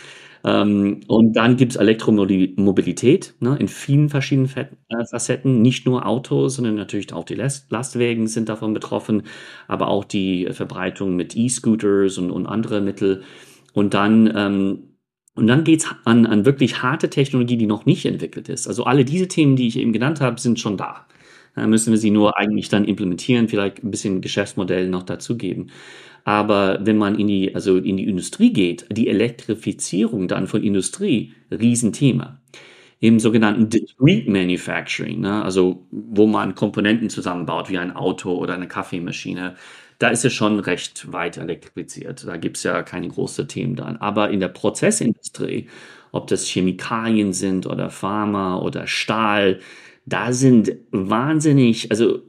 Ähm, 0.45 1.01
und 1.07 1.33
dann 1.33 1.55
gibt 1.55 1.71
es 1.73 1.77
Elektromobilität 1.77 3.33
ne, 3.39 3.55
in 3.59 3.67
vielen 3.69 4.09
verschiedenen 4.09 4.49
äh, 4.55 5.05
Facetten. 5.09 5.61
Nicht 5.61 5.85
nur 5.85 6.05
Autos, 6.05 6.55
sondern 6.55 6.75
natürlich 6.75 7.13
auch 7.13 7.23
die 7.23 7.35
Last 7.35 7.71
Lastwagen 7.71 8.27
sind 8.27 8.49
davon 8.49 8.73
betroffen, 8.73 9.23
aber 9.67 9.87
auch 9.87 10.03
die 10.03 10.47
Verbreitung 10.51 11.15
mit 11.15 11.35
E-Scooters 11.35 12.17
und, 12.17 12.31
und 12.31 12.45
andere 12.45 12.81
Mittel. 12.81 13.23
Und 13.73 13.93
dann 13.93 14.31
ähm, 14.35 14.89
und 15.35 15.47
dann 15.47 15.63
geht's 15.63 15.87
an, 16.05 16.27
an 16.27 16.45
wirklich 16.45 16.83
harte 16.83 17.09
Technologie, 17.09 17.57
die 17.57 17.65
noch 17.65 17.85
nicht 17.87 18.05
entwickelt 18.05 18.49
ist. 18.49 18.67
Also 18.67 18.83
alle 18.83 19.03
diese 19.03 19.27
Themen, 19.27 19.55
die 19.55 19.67
ich 19.67 19.77
eben 19.79 19.91
genannt 19.93 20.21
habe, 20.21 20.39
sind 20.39 20.59
schon 20.59 20.77
da. 20.77 21.07
Da 21.55 21.67
müssen 21.67 21.91
wir 21.91 21.97
sie 21.97 22.11
nur 22.11 22.37
eigentlich 22.37 22.69
dann 22.69 22.85
implementieren, 22.85 23.47
vielleicht 23.47 23.83
ein 23.83 23.91
bisschen 23.91 24.21
Geschäftsmodell 24.21 24.87
noch 24.89 25.03
dazugeben. 25.03 25.71
Aber 26.25 26.79
wenn 26.81 26.97
man 26.97 27.19
in 27.19 27.27
die, 27.27 27.53
also 27.53 27.77
in 27.77 27.97
die 27.97 28.07
Industrie 28.07 28.53
geht, 28.53 28.85
die 28.91 29.09
Elektrifizierung 29.09 30.27
dann 30.27 30.47
von 30.47 30.63
Industrie, 30.63 31.33
Riesenthema. 31.51 32.39
Im 32.99 33.19
sogenannten 33.19 33.69
Discrete 33.69 34.31
Manufacturing, 34.31 35.19
ne, 35.19 35.43
also 35.43 35.85
wo 35.91 36.25
man 36.25 36.55
Komponenten 36.55 37.09
zusammenbaut, 37.09 37.69
wie 37.69 37.77
ein 37.77 37.93
Auto 37.93 38.31
oder 38.33 38.53
eine 38.53 38.69
Kaffeemaschine, 38.69 39.55
da 39.99 40.07
ist 40.07 40.23
es 40.25 40.33
schon 40.33 40.59
recht 40.59 41.11
weit 41.11 41.37
elektrifiziert. 41.37 42.25
Da 42.25 42.37
gibt 42.37 42.57
es 42.57 42.63
ja 42.63 42.81
keine 42.83 43.09
großen 43.09 43.47
Themen 43.47 43.75
dann. 43.75 43.97
Aber 43.97 44.29
in 44.29 44.39
der 44.39 44.47
Prozessindustrie, 44.47 45.67
ob 46.13 46.27
das 46.27 46.45
Chemikalien 46.47 47.33
sind 47.33 47.67
oder 47.67 47.89
Pharma 47.89 48.57
oder 48.59 48.87
Stahl, 48.87 49.59
da 50.05 50.33
sind 50.33 50.75
wahnsinnig, 50.91 51.91
also 51.91 52.19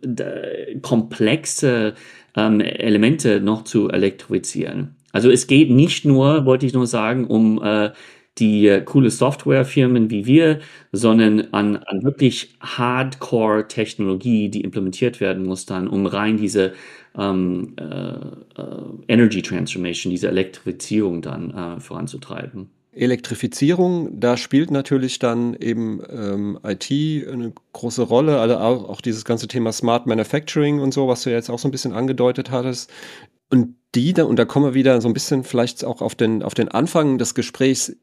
komplexe 0.82 1.94
ähm, 2.36 2.60
Elemente 2.60 3.40
noch 3.40 3.64
zu 3.64 3.88
elektrifizieren. 3.88 4.96
Also 5.12 5.30
es 5.30 5.46
geht 5.46 5.70
nicht 5.70 6.04
nur, 6.04 6.44
wollte 6.44 6.66
ich 6.66 6.74
nur 6.74 6.86
sagen, 6.86 7.26
um 7.26 7.62
äh, 7.62 7.90
die 8.38 8.66
äh, 8.66 8.82
coole 8.82 9.10
Softwarefirmen 9.10 10.10
wie 10.10 10.26
wir, 10.26 10.60
sondern 10.92 11.52
an, 11.52 11.76
an 11.76 12.02
wirklich 12.02 12.56
Hardcore-Technologie, 12.60 14.48
die 14.48 14.62
implementiert 14.62 15.20
werden 15.20 15.44
muss 15.44 15.66
dann, 15.66 15.86
um 15.86 16.06
rein 16.06 16.36
diese 16.36 16.72
ähm, 17.16 17.76
äh, 17.78 17.84
äh 17.84 19.04
Energy 19.06 19.42
Transformation, 19.42 20.10
diese 20.10 20.28
Elektrifizierung 20.28 21.22
dann 21.22 21.50
äh, 21.50 21.80
voranzutreiben. 21.80 22.70
Elektrifizierung, 22.96 24.20
da 24.20 24.36
spielt 24.36 24.70
natürlich 24.70 25.18
dann 25.18 25.54
eben 25.54 26.00
ähm, 26.10 26.58
IT 26.64 26.90
eine 26.90 27.52
große 27.72 28.02
Rolle, 28.02 28.40
also 28.40 28.56
auch, 28.56 28.88
auch, 28.88 29.00
dieses 29.00 29.24
ganze 29.24 29.48
Thema 29.48 29.72
Smart 29.72 30.06
Manufacturing 30.06 30.80
und 30.80 30.94
so, 30.94 31.08
was 31.08 31.22
du 31.22 31.30
jetzt 31.30 31.50
auch 31.50 31.58
so 31.58 31.68
ein 31.68 31.72
bisschen 31.72 31.92
angedeutet 31.92 32.50
hattest. 32.50 32.90
Und 33.50 33.74
die, 33.94 34.12
da, 34.12 34.24
und 34.24 34.38
da 34.38 34.44
kommen 34.44 34.66
wir 34.66 34.74
wieder 34.74 35.00
so 35.00 35.08
ein 35.08 35.14
bisschen 35.14 35.44
vielleicht 35.44 35.84
auch 35.84 36.02
auf 36.02 36.14
den, 36.14 36.42
auf 36.42 36.54
den 36.54 36.68
Anfang 36.68 37.18
des 37.18 37.34
Gesprächs. 37.34 37.96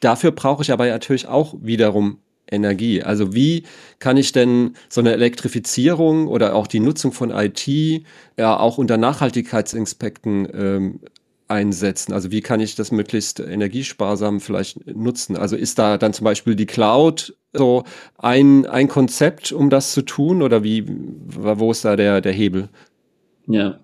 Dafür 0.00 0.32
brauche 0.32 0.62
ich 0.62 0.72
aber 0.72 0.86
natürlich 0.86 1.26
auch 1.26 1.54
wiederum 1.60 2.18
Energie. 2.50 3.02
Also 3.02 3.34
wie 3.34 3.64
kann 3.98 4.16
ich 4.16 4.32
denn 4.32 4.74
so 4.88 5.00
eine 5.00 5.12
Elektrifizierung 5.12 6.28
oder 6.28 6.54
auch 6.54 6.66
die 6.66 6.80
Nutzung 6.80 7.12
von 7.12 7.30
IT 7.30 7.68
ja 8.36 8.58
auch 8.58 8.78
unter 8.78 8.96
Nachhaltigkeitsaspekten 8.96 10.48
ähm, 10.52 11.00
einsetzen? 11.48 12.12
Also 12.12 12.30
wie 12.30 12.40
kann 12.40 12.60
ich 12.60 12.74
das 12.74 12.92
möglichst 12.92 13.40
energiesparsam 13.40 14.40
vielleicht 14.40 14.86
nutzen? 14.86 15.36
Also 15.36 15.56
ist 15.56 15.78
da 15.78 15.98
dann 15.98 16.12
zum 16.12 16.24
Beispiel 16.24 16.54
die 16.54 16.66
Cloud 16.66 17.36
so 17.52 17.84
ein, 18.18 18.66
ein 18.66 18.88
Konzept, 18.88 19.52
um 19.52 19.70
das 19.70 19.92
zu 19.92 20.02
tun 20.02 20.42
oder 20.42 20.62
wie, 20.62 20.84
wo 20.86 21.70
ist 21.70 21.84
da 21.84 21.96
der, 21.96 22.20
der 22.20 22.32
Hebel? 22.32 22.68
Ja, 23.46 23.80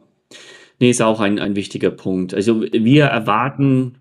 nee, 0.79 0.91
ist 0.91 1.01
auch 1.01 1.21
ein, 1.21 1.39
ein 1.39 1.57
wichtiger 1.57 1.91
Punkt. 1.91 2.35
Also 2.35 2.63
wir 2.63 3.05
erwarten, 3.07 3.99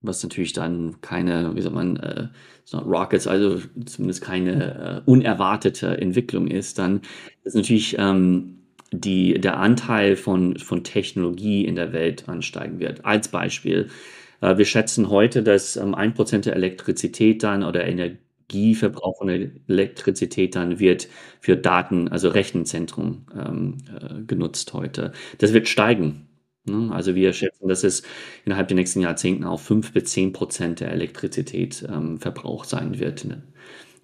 was 0.00 0.22
natürlich 0.22 0.52
dann 0.52 1.00
keine, 1.00 1.54
wie 1.54 1.60
sagt 1.60 1.74
man, 1.74 1.96
äh, 1.96 2.28
Rockets, 2.72 3.26
also 3.26 3.60
zumindest 3.84 4.22
keine 4.22 5.02
äh, 5.06 5.10
unerwartete 5.10 5.98
Entwicklung 6.00 6.46
ist, 6.46 6.78
dann 6.78 7.02
ist 7.44 7.54
natürlich 7.54 7.96
ähm, 7.98 8.61
die, 8.92 9.40
der 9.40 9.56
Anteil 9.56 10.16
von, 10.16 10.58
von 10.58 10.84
Technologie 10.84 11.64
in 11.64 11.74
der 11.74 11.92
Welt 11.92 12.28
ansteigen 12.28 12.78
wird. 12.78 13.04
Als 13.04 13.28
Beispiel, 13.28 13.88
äh, 14.40 14.58
wir 14.58 14.66
schätzen 14.66 15.08
heute, 15.08 15.42
dass 15.42 15.76
ähm, 15.76 15.94
ein 15.94 16.14
Prozent 16.14 16.46
der 16.46 16.54
Elektrizität 16.54 17.42
dann 17.42 17.64
oder 17.64 17.86
Energieverbrauch 17.86 19.16
von 19.18 19.28
Elektrizität 19.30 20.54
dann 20.54 20.78
wird 20.78 21.08
für 21.40 21.56
Daten, 21.56 22.08
also 22.08 22.28
Rechenzentrum 22.28 23.26
ähm, 23.34 23.78
äh, 23.88 24.22
genutzt 24.24 24.74
heute. 24.74 25.12
Das 25.38 25.54
wird 25.54 25.68
steigen. 25.68 26.28
Ne? 26.64 26.90
Also 26.92 27.14
wir 27.14 27.32
schätzen, 27.32 27.68
dass 27.68 27.84
es 27.84 28.02
innerhalb 28.44 28.68
der 28.68 28.76
nächsten 28.76 29.00
Jahrzehnten 29.00 29.44
auf 29.44 29.62
fünf 29.62 29.92
bis 29.92 30.04
zehn 30.04 30.32
Prozent 30.32 30.80
der 30.80 30.92
Elektrizität 30.92 31.84
ähm, 31.90 32.18
Verbrauch 32.20 32.64
sein 32.64 32.98
wird. 32.98 33.24
Ne? 33.24 33.42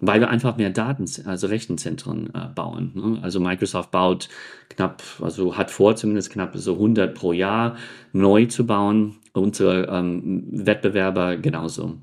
Weil 0.01 0.21
wir 0.21 0.29
einfach 0.29 0.55
mehr 0.55 0.69
Daten, 0.69 1.05
also 1.25 1.47
Rechenzentren 1.47 2.33
äh, 2.33 2.47
bauen. 2.55 2.91
Ne? 2.95 3.19
Also 3.21 3.39
Microsoft 3.39 3.91
baut 3.91 4.29
knapp, 4.69 5.03
also 5.21 5.57
hat 5.57 5.71
vor 5.71 5.95
zumindest 5.97 6.31
knapp 6.31 6.55
so 6.55 6.73
100 6.73 7.13
pro 7.13 7.33
Jahr 7.33 7.75
neu 8.13 8.45
zu 8.45 8.65
bauen. 8.65 9.17
Unsere 9.33 9.87
ähm, 9.87 10.47
Wettbewerber 10.51 11.37
genauso. 11.37 11.97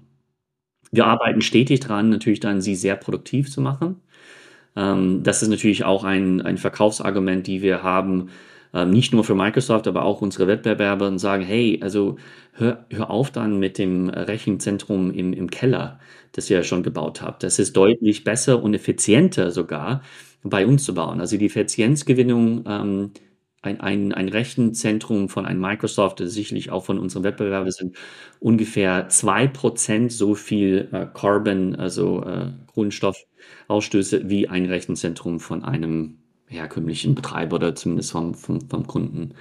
Wir 0.93 1.07
arbeiten 1.07 1.41
stetig 1.41 1.81
dran, 1.81 2.11
natürlich 2.11 2.41
dann 2.41 2.61
sie 2.61 2.77
sehr 2.77 2.97
produktiv 2.97 3.51
zu 3.51 3.61
machen. 3.61 3.97
Ähm, 4.77 5.23
das 5.23 5.43
ist 5.43 5.49
natürlich 5.49 5.85
auch 5.85 6.05
ein, 6.05 6.43
ein 6.43 6.59
Verkaufsargument, 6.59 7.47
die 7.47 7.63
wir 7.63 7.83
haben, 7.83 8.29
ähm, 8.75 8.91
nicht 8.91 9.13
nur 9.13 9.25
für 9.25 9.35
Microsoft, 9.35 9.87
aber 9.89 10.05
auch 10.05 10.21
unsere 10.23 10.47
Wettbewerber 10.47 11.09
und 11.09 11.19
sagen, 11.19 11.45
hey, 11.45 11.79
also 11.83 12.17
hör, 12.53 12.87
hör 12.91 13.11
auf 13.11 13.31
dann 13.31 13.59
mit 13.59 13.79
dem 13.79 14.09
Rechenzentrum 14.09 15.11
im, 15.11 15.33
im 15.33 15.51
Keller, 15.51 15.99
das 16.33 16.51
ihr 16.51 16.59
ja 16.59 16.63
schon 16.63 16.83
gebaut 16.83 17.23
habt. 17.23 17.43
Das 17.43 17.59
ist 17.59 17.77
deutlich 17.77 18.25
besser 18.25 18.63
und 18.63 18.75
effizienter 18.75 19.51
sogar 19.51 20.03
bei 20.43 20.67
uns 20.67 20.85
zu 20.85 20.95
bauen. 20.95 21.21
Also 21.21 21.37
die 21.37 21.47
Effizienzgewinnung, 21.47 22.65
ähm, 22.67 23.11
ein, 23.63 23.81
ein, 23.81 24.13
ein 24.13 24.29
Rechenzentrum 24.29 25.29
von 25.29 25.45
einem 25.45 25.61
Microsoft, 25.61 26.21
sicherlich 26.23 26.71
auch 26.71 26.85
von 26.85 26.99
unseren 26.99 27.25
Wettbewerbern 27.25 27.71
sind, 27.71 27.97
ungefähr 28.39 29.09
zwei 29.09 29.49
Prozent 29.49 30.13
so 30.13 30.35
viel 30.35 30.89
äh, 30.93 31.07
Carbon, 31.13 31.75
also 31.75 32.23
äh, 32.23 32.53
Kohlenstoffausstöße, 32.67 34.29
wie 34.29 34.49
ein 34.49 34.67
Rechenzentrum 34.67 35.41
von 35.41 35.65
einem 35.65 36.19
herkömmlichen 36.49 37.15
Betreiber 37.15 37.57
oder 37.57 37.75
zumindest 37.75 38.13
vom, 38.13 38.35
vom, 38.35 38.61
vom 38.69 38.87
Kunden. 38.87 39.35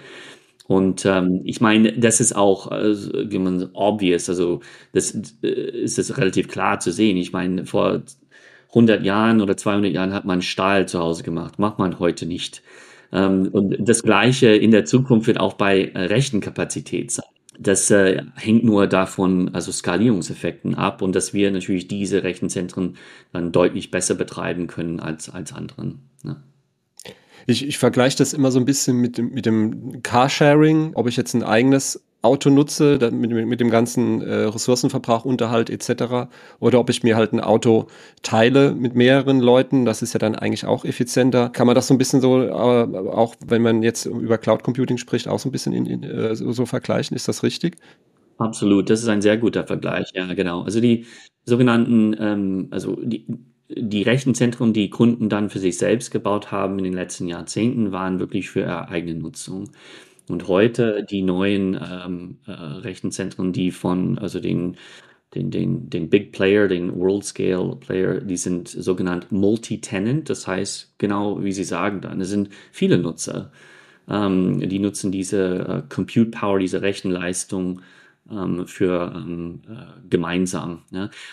Und 0.68 1.06
ähm, 1.06 1.42
ich 1.44 1.62
meine, 1.62 1.94
das 1.94 2.20
ist 2.20 2.36
auch, 2.36 2.72
man 3.44 3.70
obvious, 3.74 4.30
also 4.30 4.62
das 4.94 5.16
äh, 5.44 5.48
ist 5.48 6.00
es 6.00 6.18
relativ 6.18 6.48
klar 6.48 6.80
zu 6.80 6.92
sehen. 6.92 7.18
Ich 7.18 7.34
meine, 7.34 7.66
vor 7.66 8.02
100 8.70 9.04
Jahren 9.04 9.42
oder 9.42 9.56
200 9.56 9.92
Jahren 9.92 10.14
hat 10.14 10.26
man 10.26 10.42
Stahl 10.42 10.88
zu 10.88 11.00
Hause 11.00 11.24
gemacht, 11.24 11.60
macht 11.60 11.78
man 11.78 12.00
heute 12.00 12.26
nicht. 12.26 12.64
Ähm, 13.12 13.50
und 13.52 13.78
das 13.80 14.04
Gleiche 14.04 14.48
in 14.48 14.72
der 14.72 14.86
Zukunft 14.86 15.28
wird 15.28 15.40
auch 15.40 15.54
bei 15.54 15.92
äh, 15.94 16.00
Rechenkapazität 16.00 17.12
sein. 17.12 17.26
Das 17.58 17.90
äh, 17.90 18.24
hängt 18.36 18.66
nur 18.66 18.88
davon, 18.88 19.54
also 19.54 19.72
Skalierungseffekten 19.72 20.76
ab 20.76 21.02
und 21.02 21.16
dass 21.16 21.34
wir 21.34 21.52
natürlich 21.52 21.88
diese 21.88 22.24
Rechenzentren 22.24 22.98
dann 23.32 23.52
deutlich 23.52 23.92
besser 23.92 24.16
betreiben 24.16 24.68
können 24.68 25.00
als, 25.00 25.30
als 25.30 25.54
anderen. 25.54 26.10
Ne? 26.24 26.36
Ich, 27.48 27.66
ich 27.66 27.78
vergleiche 27.78 28.18
das 28.18 28.34
immer 28.34 28.52
so 28.52 28.60
ein 28.60 28.66
bisschen 28.66 28.98
mit 28.98 29.18
dem, 29.18 29.30
mit 29.32 29.46
dem 29.46 30.02
Carsharing, 30.02 30.92
ob 30.96 31.08
ich 31.08 31.18
jetzt 31.18 31.34
ein 31.34 31.44
eigenes 31.44 32.04
Auto 32.26 32.50
nutze, 32.50 32.98
mit, 33.12 33.32
mit 33.32 33.60
dem 33.60 33.70
ganzen 33.70 34.22
äh, 34.22 34.34
Ressourcenverbrauch, 34.46 35.26
Unterhalt 35.26 35.70
etc. 35.70 36.28
Oder 36.60 36.80
ob 36.80 36.90
ich 36.90 37.04
mir 37.04 37.16
halt 37.16 37.34
ein 37.34 37.40
Auto 37.40 37.86
teile 38.24 38.74
mit 38.74 38.96
mehreren 38.96 39.40
Leuten, 39.40 39.86
das 39.86 40.02
ist 40.02 40.14
ja 40.14 40.18
dann 40.18 40.36
eigentlich 40.36 40.66
auch 40.66 40.86
effizienter. 40.86 41.50
Kann 41.50 41.68
man 41.68 41.76
das 41.76 41.88
so 41.88 41.94
ein 41.94 42.00
bisschen 42.00 42.22
so, 42.22 42.42
äh, 42.42 42.50
auch 42.52 43.36
wenn 43.46 43.62
man 43.62 43.84
jetzt 43.84 44.08
über 44.08 44.40
Cloud 44.40 44.64
Computing 44.64 44.98
spricht, 44.98 45.28
auch 45.28 45.40
so 45.40 45.50
ein 45.50 45.52
bisschen 45.52 45.74
in, 45.74 45.86
in, 45.86 46.04
äh, 46.04 46.36
so, 46.36 46.52
so 46.52 46.66
vergleichen? 46.66 47.16
Ist 47.16 47.28
das 47.28 47.44
richtig? 47.44 47.76
Absolut, 48.38 48.90
das 48.90 49.02
ist 49.02 49.08
ein 49.08 49.22
sehr 49.22 49.38
guter 49.38 49.66
Vergleich, 49.66 50.10
ja 50.14 50.34
genau. 50.34 50.64
Also 50.64 50.82
die 50.82 51.06
sogenannten, 51.46 52.16
ähm, 52.20 52.68
also 52.72 52.96
die 52.96 53.28
die 53.70 54.04
Rechenzentren, 54.04 54.74
die 54.74 54.90
Kunden 54.90 55.30
dann 55.30 55.50
für 55.50 55.60
sich 55.60 55.78
selbst 55.78 56.12
gebaut 56.12 56.52
haben 56.52 56.78
in 56.78 56.84
den 56.86 56.94
letzten 56.94 57.28
Jahrzehnten, 57.28 57.92
waren 57.92 58.20
wirklich 58.20 58.50
für 58.50 58.62
ihre 58.62 58.90
eigene 58.90 59.16
Nutzung. 59.16 59.70
Und 60.28 60.48
heute 60.48 61.06
die 61.10 61.22
neuen 61.22 61.76
ähm, 61.76 62.38
äh, 62.48 62.52
Rechenzentren, 62.52 63.54
die 63.54 63.72
von, 63.72 64.18
also 64.18 64.40
den, 64.40 64.78
den, 65.36 65.52
den, 65.52 65.90
den 65.90 66.10
Big 66.10 66.32
Player, 66.32 66.68
den 66.68 66.96
World 66.96 67.26
Scale 67.26 67.76
Player, 67.80 68.22
die 68.22 68.38
sind 68.38 68.68
sogenannt 68.68 69.32
Multi-Tenant. 69.32 70.30
Das 70.30 70.48
heißt, 70.48 70.96
genau 70.98 71.44
wie 71.44 71.52
Sie 71.52 71.64
sagen 71.64 72.02
dann, 72.02 72.22
es 72.22 72.30
sind 72.30 72.50
viele 72.72 72.98
Nutzer. 72.98 73.52
Ähm, 74.10 74.68
die 74.68 74.80
nutzen 74.80 75.12
diese 75.12 75.84
äh, 75.90 75.94
Compute 75.94 76.32
Power, 76.32 76.60
diese 76.60 76.82
Rechenleistung 76.82 77.82
für 78.66 79.14
ähm, 79.16 79.62
äh, 79.70 80.08
gemeinsam. 80.10 80.82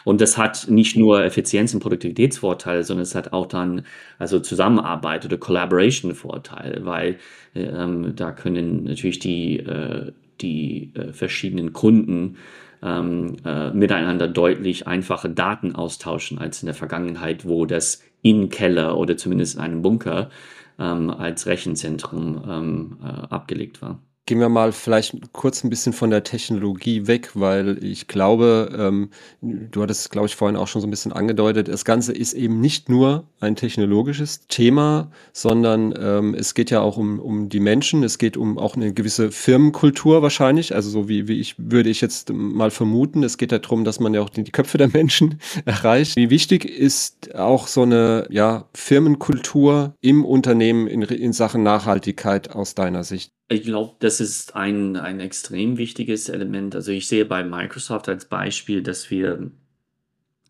Und 0.04 0.20
das 0.20 0.36
hat 0.36 0.66
nicht 0.68 0.96
nur 0.96 1.24
Effizienz- 1.24 1.72
und 1.72 1.80
Produktivitätsvorteile, 1.80 2.84
sondern 2.84 3.02
es 3.02 3.14
hat 3.14 3.32
auch 3.32 3.46
dann 3.46 3.86
also 4.18 4.40
Zusammenarbeit 4.40 5.24
oder 5.24 5.38
Collaboration-Vorteile, 5.38 6.84
weil 6.84 7.18
ähm, 7.54 8.14
da 8.14 8.32
können 8.32 8.84
natürlich 8.84 9.18
die, 9.20 9.58
äh, 9.58 10.12
die 10.40 10.92
äh, 10.94 11.12
verschiedenen 11.12 11.72
Kunden 11.72 12.36
ähm, 12.82 13.36
äh, 13.44 13.70
miteinander 13.70 14.28
deutlich 14.28 14.86
einfache 14.86 15.30
Daten 15.30 15.74
austauschen 15.74 16.38
als 16.38 16.62
in 16.62 16.66
der 16.66 16.74
Vergangenheit, 16.74 17.46
wo 17.46 17.64
das 17.64 18.02
in 18.22 18.48
Keller 18.50 18.98
oder 18.98 19.16
zumindest 19.16 19.56
in 19.56 19.60
einem 19.62 19.82
Bunker 19.82 20.30
ähm, 20.78 21.10
als 21.10 21.46
Rechenzentrum 21.46 22.42
ähm, 22.48 22.98
äh, 23.02 23.06
abgelegt 23.06 23.82
war. 23.82 24.00
Gehen 24.24 24.38
wir 24.38 24.48
mal 24.48 24.70
vielleicht 24.70 25.32
kurz 25.32 25.64
ein 25.64 25.70
bisschen 25.70 25.92
von 25.92 26.10
der 26.10 26.22
Technologie 26.22 27.08
weg, 27.08 27.30
weil 27.34 27.82
ich 27.82 28.06
glaube, 28.06 28.70
ähm, 28.78 29.10
du 29.40 29.82
hattest, 29.82 30.10
glaube 30.12 30.28
ich, 30.28 30.36
vorhin 30.36 30.56
auch 30.56 30.68
schon 30.68 30.80
so 30.80 30.86
ein 30.86 30.90
bisschen 30.90 31.12
angedeutet, 31.12 31.66
das 31.66 31.84
Ganze 31.84 32.12
ist 32.12 32.32
eben 32.32 32.60
nicht 32.60 32.88
nur 32.88 33.24
ein 33.40 33.56
technologisches 33.56 34.46
Thema, 34.46 35.10
sondern 35.32 35.92
ähm, 35.98 36.34
es 36.34 36.54
geht 36.54 36.70
ja 36.70 36.80
auch 36.80 36.98
um, 36.98 37.18
um 37.18 37.48
die 37.48 37.58
Menschen, 37.58 38.04
es 38.04 38.18
geht 38.18 38.36
um 38.36 38.58
auch 38.58 38.76
eine 38.76 38.92
gewisse 38.92 39.32
Firmenkultur 39.32 40.22
wahrscheinlich, 40.22 40.72
also 40.72 40.88
so 40.88 41.08
wie, 41.08 41.26
wie 41.26 41.40
ich, 41.40 41.56
würde 41.58 41.90
ich 41.90 42.00
jetzt 42.00 42.32
mal 42.32 42.70
vermuten, 42.70 43.24
es 43.24 43.38
geht 43.38 43.50
ja 43.50 43.58
darum, 43.58 43.82
dass 43.82 43.98
man 43.98 44.14
ja 44.14 44.20
auch 44.20 44.30
die, 44.30 44.44
Köpfe 44.44 44.78
der 44.78 44.88
Menschen 44.88 45.40
erreicht. 45.64 46.14
Wie 46.14 46.30
wichtig 46.30 46.64
ist 46.64 47.34
auch 47.34 47.66
so 47.66 47.82
eine 47.82 48.28
ja, 48.30 48.68
Firmenkultur 48.72 49.94
im 50.00 50.24
Unternehmen 50.24 50.86
in, 50.86 51.02
in 51.02 51.32
Sachen 51.32 51.64
Nachhaltigkeit 51.64 52.50
aus 52.50 52.76
deiner 52.76 53.02
Sicht? 53.02 53.32
Ich 53.48 53.64
glaube, 53.64 53.94
ist 54.20 54.56
ein, 54.56 54.96
ein 54.96 55.20
extrem 55.20 55.78
wichtiges 55.78 56.28
Element. 56.28 56.74
Also 56.74 56.92
ich 56.92 57.06
sehe 57.08 57.24
bei 57.24 57.44
Microsoft 57.44 58.08
als 58.08 58.24
Beispiel, 58.24 58.82
dass 58.82 59.10
wir 59.10 59.50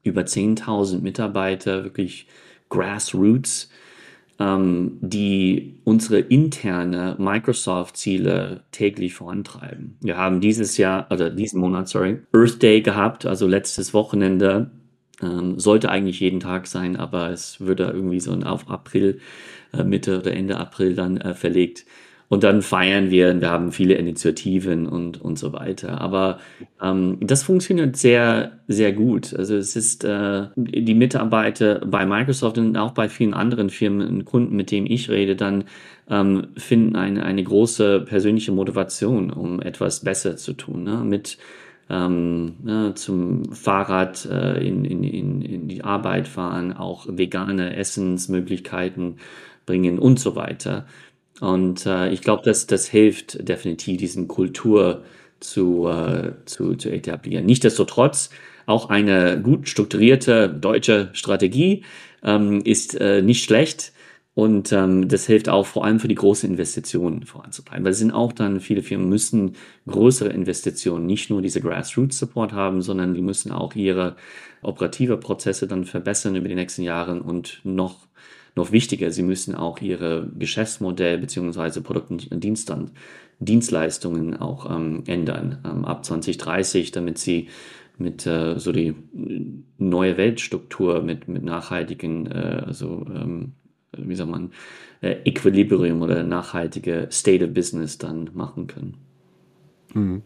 über 0.03 0.23
10.000 0.23 1.01
Mitarbeiter, 1.01 1.85
wirklich 1.85 2.27
Grassroots, 2.69 3.71
ähm, 4.39 4.99
die 5.01 5.81
unsere 5.85 6.19
interne 6.19 7.17
Microsoft-Ziele 7.19 8.65
täglich 8.73 9.15
vorantreiben. 9.15 9.97
Wir 10.01 10.17
haben 10.17 10.41
dieses 10.41 10.77
Jahr, 10.77 11.07
oder 11.11 11.31
diesen 11.31 11.61
Monat, 11.61 11.89
sorry, 11.89 12.19
Earth 12.33 12.63
Day 12.63 12.81
gehabt, 12.81 13.27
also 13.27 13.47
letztes 13.47 13.95
Wochenende. 13.95 14.71
Ähm, 15.21 15.59
sollte 15.61 15.91
eigentlich 15.91 16.19
jeden 16.19 16.41
Tag 16.41 16.67
sein, 16.67 16.97
aber 16.97 17.31
es 17.31 17.61
würde 17.61 17.85
irgendwie 17.85 18.19
so 18.19 18.33
auf 18.33 18.69
April, 18.69 19.21
äh, 19.73 19.85
Mitte 19.85 20.19
oder 20.19 20.33
Ende 20.33 20.57
April 20.57 20.95
dann 20.95 21.19
äh, 21.19 21.35
verlegt. 21.35 21.85
Und 22.33 22.45
dann 22.45 22.63
feiern 22.63 23.11
wir, 23.11 23.39
wir 23.43 23.51
haben 23.51 23.73
viele 23.73 23.93
Initiativen 23.93 24.87
und, 24.87 25.21
und 25.21 25.39
so 25.39 25.53
weiter. 25.53 26.01
Aber 26.01 26.39
ähm, 26.81 27.19
das 27.21 27.43
funktioniert 27.43 27.95
sehr, 27.99 28.53
sehr 28.69 28.95
gut. 28.95 29.35
Also 29.35 29.55
es 29.55 29.77
ist 29.77 30.03
äh, 30.05 30.47
die 30.57 30.95
Mitarbeiter 30.95 31.81
bei 31.85 32.07
Microsoft 32.07 32.57
und 32.57 32.75
auch 32.79 32.93
bei 32.93 33.11
vielen 33.11 33.35
anderen 33.35 33.69
Firmen 33.69 34.09
und 34.09 34.25
Kunden, 34.25 34.57
mit 34.57 34.71
denen 34.71 34.87
ich 34.87 35.11
rede, 35.11 35.37
dann 35.37 35.65
ähm, 36.09 36.47
finden 36.57 36.97
eine, 36.97 37.23
eine 37.27 37.45
große 37.45 38.01
persönliche 38.01 38.53
Motivation, 38.53 39.31
um 39.31 39.61
etwas 39.61 40.01
besser 40.01 40.39
zu 40.39 40.55
tun. 40.55 40.85
Ne? 40.85 41.05
Mit 41.05 41.37
ähm, 41.91 42.55
ne, 42.63 42.95
zum 42.95 43.53
Fahrrad 43.53 44.25
äh, 44.25 44.67
in, 44.67 44.87
in, 44.87 45.05
in, 45.05 45.43
in 45.43 45.69
die 45.69 45.85
Arbeit 45.85 46.29
fahren, 46.29 46.73
auch 46.73 47.07
vegane 47.11 47.77
Essensmöglichkeiten 47.77 49.17
bringen 49.67 49.99
und 49.99 50.19
so 50.19 50.35
weiter. 50.35 50.87
Und 51.41 51.87
äh, 51.87 52.11
ich 52.11 52.21
glaube, 52.21 52.43
dass 52.45 52.67
das 52.67 52.87
hilft 52.89 53.49
definitiv, 53.49 53.99
diesen 53.99 54.29
Kultur 54.29 55.03
zu, 55.41 55.89
äh, 55.89 56.33
zu, 56.45 56.77
zu 56.77 56.91
etablieren. 56.91 57.47
Nichtsdestotrotz, 57.47 58.31
auch 58.67 58.91
eine 58.91 59.41
gut 59.41 59.69
strukturierte 59.69 60.49
deutsche 60.49 61.11
Strategie 61.15 61.85
ähm, 62.23 62.61
ist 62.65 62.95
äh, 62.95 63.23
nicht 63.23 63.45
schlecht. 63.45 63.93
Und 64.35 64.73
ähm, 64.73 65.09
das 65.09 65.27
hilft 65.27 65.51
auch 65.51 65.67
vor 65.67 65.85
allem 65.85 66.01
für 66.01 66.09
die 66.09 66.15
großen 66.15 66.49
Investitionen 66.49 67.25
voranzutreiben. 67.25 67.85
Weil 67.85 67.93
es 67.93 67.99
sind 67.99 68.13
auch 68.13 68.33
dann, 68.33 68.61
viele 68.61 68.83
Firmen 68.83 69.11
müssen 69.11 69.57
größere 69.87 70.31
Investitionen, 70.31 71.05
nicht 71.05 71.29
nur 71.29 71.43
diese 71.43 71.61
Grassroots-Support 71.61 72.53
haben, 72.53 72.81
sondern 72.81 73.13
die 73.13 73.21
müssen 73.21 73.53
auch 73.53 73.75
ihre 73.75 74.17
operative 74.63 75.19
Prozesse 75.19 75.67
dann 75.67 75.85
verbessern 75.85 76.35
über 76.35 76.49
die 76.49 76.55
nächsten 76.55 76.83
Jahre 76.83 77.23
und 77.23 77.61
noch 77.65 78.07
noch 78.55 78.73
wichtiger, 78.73 79.11
sie 79.11 79.23
müssen 79.23 79.55
auch 79.55 79.81
ihre 79.81 80.29
Geschäftsmodell 80.39 81.19
beziehungsweise 81.19 81.81
Produkte 81.81 82.29
und 82.31 82.93
Dienstleistungen 83.39 84.37
auch 84.37 84.71
ähm, 84.71 85.05
ändern 85.07 85.59
ähm, 85.65 85.85
ab 85.85 86.05
2030, 86.05 86.91
damit 86.91 87.19
sie 87.19 87.49
mit 87.99 88.27
äh, 88.27 88.59
so 88.59 88.73
die 88.73 88.95
neue 89.79 90.17
Weltstruktur 90.17 91.03
mit, 91.03 91.29
mit 91.29 91.45
nachhaltigen, 91.45 92.27
äh, 92.27 92.63
also 92.67 93.07
ähm, 93.15 93.53
wie 93.97 94.15
sagt 94.15 94.31
man, 94.31 94.53
äh, 95.01 95.17
Equilibrium 95.25 96.03
oder 96.03 96.23
nachhaltige 96.23 97.09
State 97.11 97.45
of 97.45 97.55
Business 97.55 97.99
dann 97.99 98.31
machen 98.35 98.67
können. 98.67 98.97
Mhm. 99.95 100.23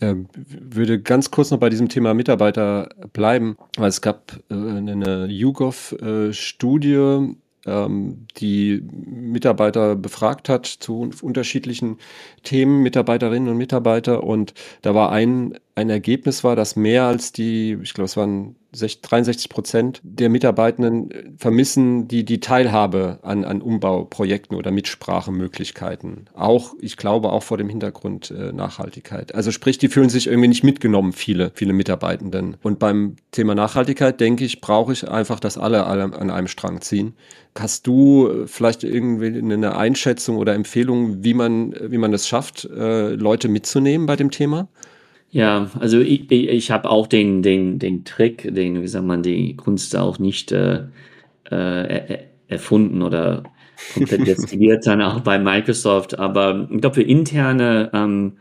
Ähm, 0.00 0.26
würde 0.34 1.00
ganz 1.00 1.30
kurz 1.30 1.52
noch 1.52 1.58
bei 1.58 1.68
diesem 1.68 1.88
Thema 1.88 2.12
Mitarbeiter 2.12 2.88
bleiben, 3.12 3.56
weil 3.76 3.88
es 3.88 4.00
gab 4.00 4.40
äh, 4.50 4.54
eine 4.54 5.26
YouGov-Studie, 5.26 7.36
ähm, 7.66 8.26
die 8.38 8.82
Mitarbeiter 8.90 9.96
befragt 9.96 10.48
hat 10.48 10.66
zu 10.66 11.10
unterschiedlichen 11.22 11.98
Themen, 12.42 12.82
Mitarbeiterinnen 12.82 13.48
und 13.48 13.56
Mitarbeiter. 13.56 14.24
Und 14.24 14.54
da 14.82 14.94
war 14.94 15.12
ein, 15.12 15.58
ein 15.74 15.90
Ergebnis 15.90 16.44
war, 16.44 16.56
dass 16.56 16.76
mehr 16.76 17.04
als 17.04 17.32
die, 17.32 17.78
ich 17.82 17.94
glaube, 17.94 18.06
es 18.06 18.16
waren 18.16 18.56
63 18.72 19.48
Prozent 19.48 20.00
der 20.02 20.28
Mitarbeitenden 20.30 21.10
äh, 21.10 21.24
vermissen 21.36 22.08
die, 22.08 22.24
die 22.24 22.40
Teilhabe 22.40 23.18
an, 23.22 23.44
an 23.44 23.60
Umbauprojekten 23.60 24.56
oder 24.56 24.70
Mitsprachemöglichkeiten. 24.70 26.30
Auch, 26.34 26.74
ich 26.80 26.96
glaube, 26.96 27.32
auch 27.32 27.42
vor 27.42 27.58
dem 27.58 27.68
Hintergrund 27.68 28.30
äh, 28.30 28.52
Nachhaltigkeit. 28.52 29.34
Also 29.34 29.50
sprich, 29.50 29.78
die 29.78 29.88
fühlen 29.88 30.08
sich 30.08 30.26
irgendwie 30.26 30.48
nicht 30.48 30.64
mitgenommen, 30.64 31.12
viele, 31.12 31.52
viele 31.54 31.72
Mitarbeitenden. 31.72 32.56
Und 32.62 32.78
beim 32.78 33.16
Thema 33.30 33.54
Nachhaltigkeit, 33.54 34.20
denke 34.20 34.44
ich, 34.44 34.60
brauche 34.60 34.92
ich 34.92 35.08
einfach, 35.08 35.40
dass 35.40 35.58
alle, 35.58 35.84
alle 35.84 36.04
an 36.04 36.30
einem 36.30 36.48
Strang 36.48 36.80
ziehen. 36.80 37.14
Hast 37.58 37.86
du 37.86 38.28
äh, 38.28 38.46
vielleicht 38.46 38.84
irgendwie 38.84 39.38
eine 39.38 39.76
Einschätzung 39.76 40.36
oder 40.36 40.54
Empfehlung, 40.54 41.22
wie 41.22 41.34
man, 41.34 41.74
wie 41.80 41.98
man 41.98 42.12
es 42.14 42.26
schafft, 42.26 42.64
äh, 42.64 43.10
Leute 43.14 43.48
mitzunehmen 43.48 44.06
bei 44.06 44.16
dem 44.16 44.30
Thema? 44.30 44.68
Ja, 45.34 45.70
also 45.80 45.98
ich, 45.98 46.30
ich, 46.30 46.48
ich 46.48 46.70
habe 46.70 46.90
auch 46.90 47.06
den, 47.06 47.42
den, 47.42 47.78
den 47.78 48.04
Trick, 48.04 48.54
den, 48.54 48.82
wie 48.82 48.86
sagt 48.86 49.06
man, 49.06 49.22
die 49.22 49.56
Kunst 49.56 49.96
auch 49.96 50.18
nicht 50.18 50.52
äh, 50.52 50.84
äh, 51.50 52.18
erfunden 52.48 53.00
oder 53.02 53.44
komplett 53.94 54.26
destilliert 54.26 54.86
dann 54.86 55.00
auch 55.00 55.20
bei 55.20 55.38
Microsoft. 55.38 56.18
Aber 56.18 56.68
ich 56.70 56.80
glaube, 56.82 56.96
für 56.96 57.02
interne, 57.02 57.90
ähm, 57.94 58.34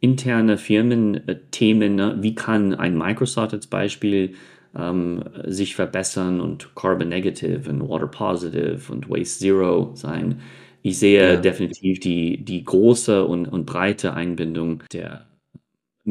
interne 0.00 0.58
Firmenthemen, 0.58 1.96
ne, 1.96 2.18
wie 2.20 2.36
kann 2.36 2.72
ein 2.74 2.96
Microsoft 2.96 3.52
als 3.54 3.66
Beispiel 3.66 4.34
ähm, 4.76 5.24
sich 5.44 5.74
verbessern 5.74 6.40
und 6.40 6.72
Carbon 6.76 7.08
Negative 7.08 7.68
und 7.68 7.88
Water 7.88 8.06
Positive 8.06 8.92
und 8.92 9.10
Waste 9.10 9.40
Zero 9.40 9.90
sein? 9.94 10.40
Ich 10.82 11.00
sehe 11.00 11.34
ja. 11.34 11.36
definitiv 11.40 11.98
die, 11.98 12.44
die 12.44 12.62
große 12.64 13.24
und, 13.24 13.46
und 13.48 13.66
breite 13.66 14.14
Einbindung 14.14 14.84
der 14.92 15.27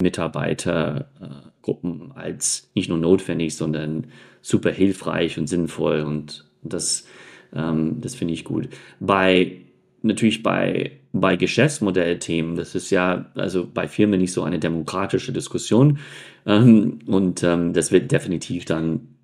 Mitarbeitergruppen 0.01 2.11
als 2.13 2.69
nicht 2.75 2.89
nur 2.89 2.97
notwendig, 2.97 3.55
sondern 3.55 4.07
super 4.41 4.71
hilfreich 4.71 5.37
und 5.37 5.47
sinnvoll 5.47 6.01
und 6.01 6.45
das, 6.63 7.07
ähm, 7.53 8.01
das 8.01 8.15
finde 8.15 8.33
ich 8.33 8.43
gut. 8.43 8.67
Bei 8.99 9.61
natürlich 10.01 10.43
bei, 10.43 10.99
bei 11.11 11.35
Geschäftsmodellthemen, 11.35 12.55
das 12.55 12.75
ist 12.75 12.91
ja 12.91 13.25
also 13.35 13.67
bei 13.71 13.87
Firmen 13.87 14.19
nicht 14.19 14.31
so 14.31 14.43
eine 14.43 14.59
demokratische 14.59 15.33
Diskussion 15.33 15.99
ähm, 16.45 16.99
und 17.07 17.43
ähm, 17.43 17.73
das 17.73 17.91
wird 17.91 18.11
definitiv 18.11 18.65
dann 18.65 19.15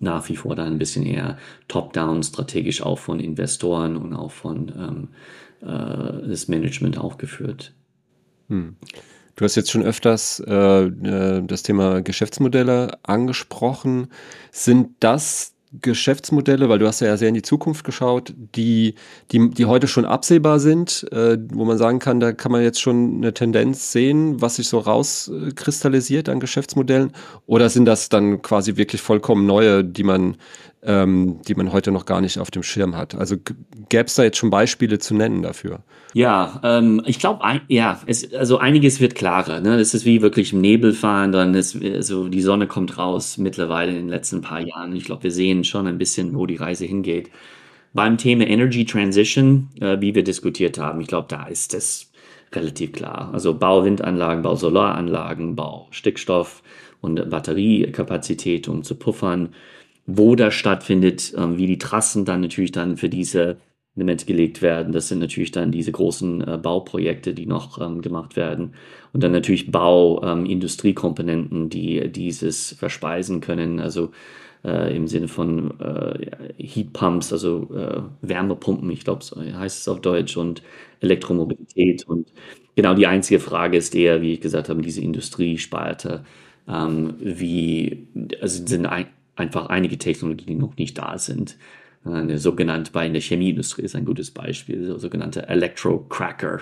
nach 0.00 0.28
wie 0.28 0.36
vor 0.36 0.56
dann 0.56 0.72
ein 0.72 0.78
bisschen 0.78 1.04
eher 1.04 1.38
top-down 1.68 2.22
strategisch 2.22 2.82
auch 2.82 2.98
von 2.98 3.20
Investoren 3.20 3.96
und 3.96 4.14
auch 4.14 4.30
von 4.30 4.72
ähm, 4.76 5.08
äh, 5.60 6.28
das 6.28 6.48
Management 6.48 6.98
aufgeführt. 6.98 7.74
Hm. 8.48 8.76
Du 9.36 9.44
hast 9.44 9.56
jetzt 9.56 9.70
schon 9.70 9.82
öfters 9.82 10.42
äh, 10.46 10.84
äh, 10.84 11.42
das 11.42 11.62
Thema 11.62 12.02
Geschäftsmodelle 12.02 12.98
angesprochen. 13.02 14.08
Sind 14.50 14.90
das 15.00 15.52
Geschäftsmodelle, 15.80 16.68
weil 16.68 16.78
du 16.78 16.86
hast 16.86 17.00
ja 17.00 17.16
sehr 17.16 17.28
in 17.28 17.34
die 17.34 17.42
Zukunft 17.42 17.84
geschaut, 17.84 18.34
die, 18.36 18.94
die, 19.30 19.50
die 19.50 19.64
heute 19.64 19.88
schon 19.88 20.04
absehbar 20.04 20.60
sind, 20.60 21.06
äh, 21.12 21.38
wo 21.50 21.64
man 21.64 21.78
sagen 21.78 21.98
kann, 21.98 22.20
da 22.20 22.32
kann 22.32 22.52
man 22.52 22.62
jetzt 22.62 22.80
schon 22.80 23.16
eine 23.16 23.32
Tendenz 23.32 23.90
sehen, 23.90 24.42
was 24.42 24.56
sich 24.56 24.68
so 24.68 24.78
rauskristallisiert 24.78 26.28
an 26.28 26.40
Geschäftsmodellen? 26.40 27.12
Oder 27.46 27.70
sind 27.70 27.86
das 27.86 28.10
dann 28.10 28.42
quasi 28.42 28.76
wirklich 28.76 29.00
vollkommen 29.00 29.46
neue, 29.46 29.82
die 29.82 30.04
man 30.04 30.36
ähm, 30.84 31.40
die 31.46 31.54
man 31.54 31.72
heute 31.72 31.92
noch 31.92 32.06
gar 32.06 32.20
nicht 32.20 32.38
auf 32.38 32.50
dem 32.50 32.62
Schirm 32.62 32.96
hat. 32.96 33.14
Also 33.14 33.36
gäbe 33.88 34.06
es 34.06 34.16
da 34.16 34.24
jetzt 34.24 34.38
schon 34.38 34.50
Beispiele 34.50 34.98
zu 34.98 35.14
nennen 35.14 35.42
dafür? 35.42 35.80
Ja, 36.12 36.60
ähm, 36.64 37.02
ich 37.06 37.18
glaube, 37.18 37.40
ja, 37.68 38.00
es, 38.06 38.34
also 38.34 38.58
einiges 38.58 39.00
wird 39.00 39.14
klarer. 39.14 39.60
Ne? 39.60 39.76
Es 39.76 39.94
ist 39.94 40.04
wie 40.04 40.22
wirklich 40.22 40.52
im 40.52 40.60
Nebel 40.60 40.92
fahren, 40.92 41.30
dann 41.30 41.54
ist 41.54 41.80
also 41.82 42.28
die 42.28 42.42
Sonne 42.42 42.66
kommt 42.66 42.98
raus 42.98 43.38
mittlerweile 43.38 43.92
in 43.92 43.98
den 43.98 44.08
letzten 44.08 44.40
paar 44.40 44.60
Jahren. 44.60 44.94
Ich 44.96 45.04
glaube, 45.04 45.22
wir 45.22 45.30
sehen 45.30 45.62
schon 45.64 45.86
ein 45.86 45.98
bisschen, 45.98 46.34
wo 46.34 46.46
die 46.46 46.56
Reise 46.56 46.84
hingeht. 46.84 47.30
Beim 47.94 48.18
Thema 48.18 48.46
Energy 48.46 48.84
Transition, 48.84 49.68
äh, 49.80 50.00
wie 50.00 50.14
wir 50.14 50.24
diskutiert 50.24 50.78
haben, 50.78 51.00
ich 51.00 51.06
glaube, 51.06 51.28
da 51.28 51.46
ist 51.46 51.74
es 51.74 52.10
relativ 52.52 52.92
klar. 52.92 53.30
Also 53.32 53.54
Bau 53.54 53.84
Windanlagen, 53.84 54.42
Bau 54.42 54.56
Solaranlagen, 54.56 55.54
Bau 55.54 55.86
Stickstoff 55.90 56.62
und 57.00 57.30
Batteriekapazität, 57.30 58.68
um 58.68 58.82
zu 58.82 58.96
puffern 58.96 59.50
wo 60.06 60.34
das 60.36 60.54
stattfindet, 60.54 61.32
ähm, 61.36 61.58
wie 61.58 61.66
die 61.66 61.78
Trassen 61.78 62.24
dann 62.24 62.40
natürlich 62.40 62.72
dann 62.72 62.96
für 62.96 63.08
diese 63.08 63.58
Elemente 63.94 64.24
gelegt 64.26 64.62
werden. 64.62 64.92
Das 64.92 65.08
sind 65.08 65.18
natürlich 65.18 65.52
dann 65.52 65.70
diese 65.70 65.92
großen 65.92 66.40
äh, 66.48 66.58
Bauprojekte, 66.58 67.34
die 67.34 67.46
noch 67.46 67.80
ähm, 67.80 68.00
gemacht 68.02 68.36
werden. 68.36 68.74
Und 69.12 69.22
dann 69.22 69.32
natürlich 69.32 69.70
Bauindustriekomponenten, 69.70 71.62
ähm, 71.62 71.68
die 71.70 72.10
dieses 72.10 72.72
verspeisen 72.72 73.40
können. 73.40 73.80
Also 73.80 74.10
äh, 74.64 74.96
im 74.96 75.06
Sinne 75.08 75.28
von 75.28 75.78
äh, 75.80 76.30
Heatpumps, 76.58 77.32
also 77.32 77.68
äh, 77.74 78.02
Wärmepumpen, 78.22 78.90
ich 78.90 79.04
glaube, 79.04 79.24
so 79.24 79.40
heißt 79.40 79.80
es 79.80 79.88
auf 79.88 80.00
Deutsch, 80.00 80.36
und 80.36 80.62
Elektromobilität. 81.00 82.06
Und 82.06 82.32
genau 82.76 82.94
die 82.94 83.06
einzige 83.06 83.40
Frage 83.40 83.76
ist 83.76 83.94
eher, 83.94 84.22
wie 84.22 84.34
ich 84.34 84.40
gesagt 84.40 84.68
habe, 84.68 84.82
diese 84.82 85.00
Industriesparte. 85.02 86.24
Ähm, 86.68 87.14
wie, 87.20 88.06
also 88.40 88.64
sind 88.66 88.86
ein, 88.86 89.06
einfach 89.36 89.66
einige 89.66 89.98
Technologien, 89.98 90.46
die 90.46 90.54
noch 90.54 90.76
nicht 90.76 90.98
da 90.98 91.18
sind. 91.18 91.56
Eine 92.04 92.38
sogenannte, 92.38 92.90
bei 92.92 93.08
der 93.08 93.20
Chemieindustrie 93.20 93.82
ist 93.82 93.94
ein 93.94 94.04
gutes 94.04 94.32
Beispiel, 94.32 94.84
so 94.86 94.98
sogenannte 94.98 95.48
Electrocracker. 95.48 96.60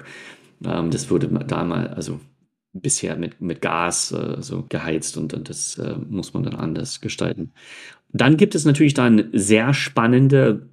Ähm, 0.64 0.90
das 0.90 1.11
wurde 1.11 1.28
damals, 1.46 1.92
also 1.92 2.20
bisher 2.72 3.16
mit, 3.16 3.40
mit 3.40 3.61
Gas 3.61 4.12
äh, 4.12 4.40
so 4.40 4.64
geheizt 4.68 5.16
und, 5.16 5.35
und 5.35 5.48
das 5.48 5.78
äh, 5.78 5.96
muss 6.09 6.35
man 6.35 6.42
dann 6.42 6.54
anders 6.54 7.00
gestalten. 7.00 7.52
Dann 8.12 8.37
gibt 8.37 8.54
es 8.54 8.64
natürlich 8.64 8.94
dann 8.94 9.30
sehr 9.33 9.72
spannende 9.72 10.68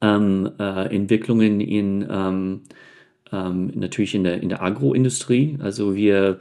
ähm, 0.00 0.50
äh, 0.58 0.94
Entwicklungen 0.94 1.60
in 1.60 2.06
ähm, 2.08 2.62
ähm, 3.32 3.72
natürlich 3.74 4.14
in 4.14 4.24
der, 4.24 4.42
in 4.42 4.48
der 4.48 4.62
Agroindustrie. 4.62 5.58
Also 5.60 5.94
wir 5.94 6.40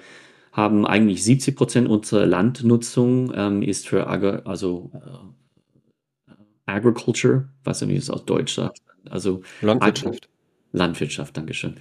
haben 0.58 0.88
eigentlich 0.88 1.24
70 1.24 1.56
Prozent 1.56 1.88
unserer 1.88 2.26
Landnutzung 2.26 3.32
ähm, 3.36 3.62
ist 3.62 3.88
für 3.88 4.08
Agri 4.08 4.40
also 4.44 4.92
äh, 4.96 6.32
Agriculture, 6.66 7.48
was 7.64 7.82
irgendwie 7.82 8.00
ist 8.00 8.10
aus 8.10 8.26
Deutsch 8.26 8.56
sagt. 8.56 8.82
Also 9.10 9.44
Landwirtschaft. 9.62 10.26
Agri 10.26 10.28
Landwirtschaft, 10.74 11.38
Dankeschön. 11.38 11.76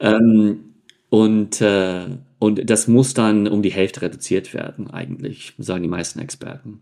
Ähm, 0.00 0.74
und, 1.10 1.60
äh, 1.60 2.06
und 2.38 2.70
das 2.70 2.88
muss 2.88 3.12
dann 3.12 3.48
um 3.48 3.60
die 3.60 3.72
Hälfte 3.72 4.02
reduziert 4.02 4.54
werden, 4.54 4.88
eigentlich, 4.88 5.54
sagen 5.58 5.82
die 5.82 5.88
meisten 5.88 6.20
Experten. 6.20 6.80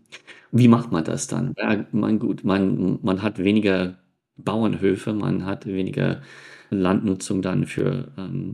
Wie 0.51 0.67
macht 0.67 0.91
man 0.91 1.03
das 1.03 1.27
dann? 1.27 1.53
Ja, 1.57 1.85
man, 1.91 2.19
gut, 2.19 2.43
man, 2.43 2.99
man 3.01 3.23
hat 3.23 3.39
weniger 3.39 3.97
Bauernhöfe, 4.37 5.13
man 5.13 5.45
hat 5.45 5.65
weniger 5.65 6.21
Landnutzung 6.69 7.41
dann 7.41 7.65
für 7.65 8.11
ähm, 8.17 8.53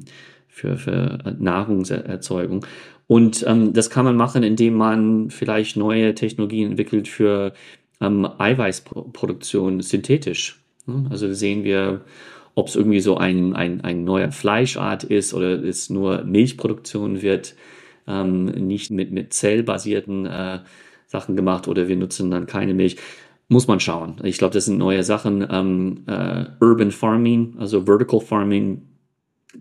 für, 0.58 0.78
für 0.78 1.20
Nahrungserzeugung. 1.38 2.66
Und 3.06 3.46
ähm, 3.48 3.74
das 3.74 3.90
kann 3.90 4.06
man 4.06 4.18
machen, 4.18 4.44
indem 4.44 4.74
man 4.74 5.30
vielleicht 5.30 5.78
neue 5.78 6.16
Technologien 6.16 6.72
entwickelt 6.72 7.08
für 7.08 7.54
ähm, 8.02 8.28
Eiweißproduktion 8.38 9.82
synthetisch. 9.82 10.60
Also 11.10 11.34
sehen 11.34 11.66
wir, 11.66 12.02
ob 12.56 12.70
es 12.70 12.76
irgendwie 12.76 13.02
so 13.02 13.18
ein, 13.18 13.56
ein, 13.56 13.82
ein 13.82 14.06
neuer 14.06 14.32
Fleischart 14.32 15.04
ist 15.04 15.34
oder 15.34 15.62
es 15.62 15.90
nur 15.90 16.24
Milchproduktion 16.24 17.22
wird, 17.22 17.56
ähm, 18.08 18.46
nicht 18.46 18.90
mit, 18.90 19.12
mit 19.12 19.34
zellbasierten 19.34 20.26
äh, 20.26 20.60
Sachen 21.06 21.36
gemacht 21.36 21.68
oder 21.68 21.90
wir 21.90 21.98
nutzen 21.98 22.32
dann 22.32 22.46
keine 22.46 22.74
Milch. 22.74 22.96
Muss 23.50 23.68
man 23.68 23.82
schauen. 23.82 24.16
Ich 24.24 24.38
glaube, 24.38 24.54
das 24.54 24.66
sind 24.66 24.78
neue 24.78 25.04
Sachen. 25.04 25.46
Ähm, 25.50 26.04
äh, 26.08 26.46
Urban 26.62 26.92
Farming, 26.92 27.56
also 27.60 27.86
Vertical 27.86 28.22
Farming 28.22 28.82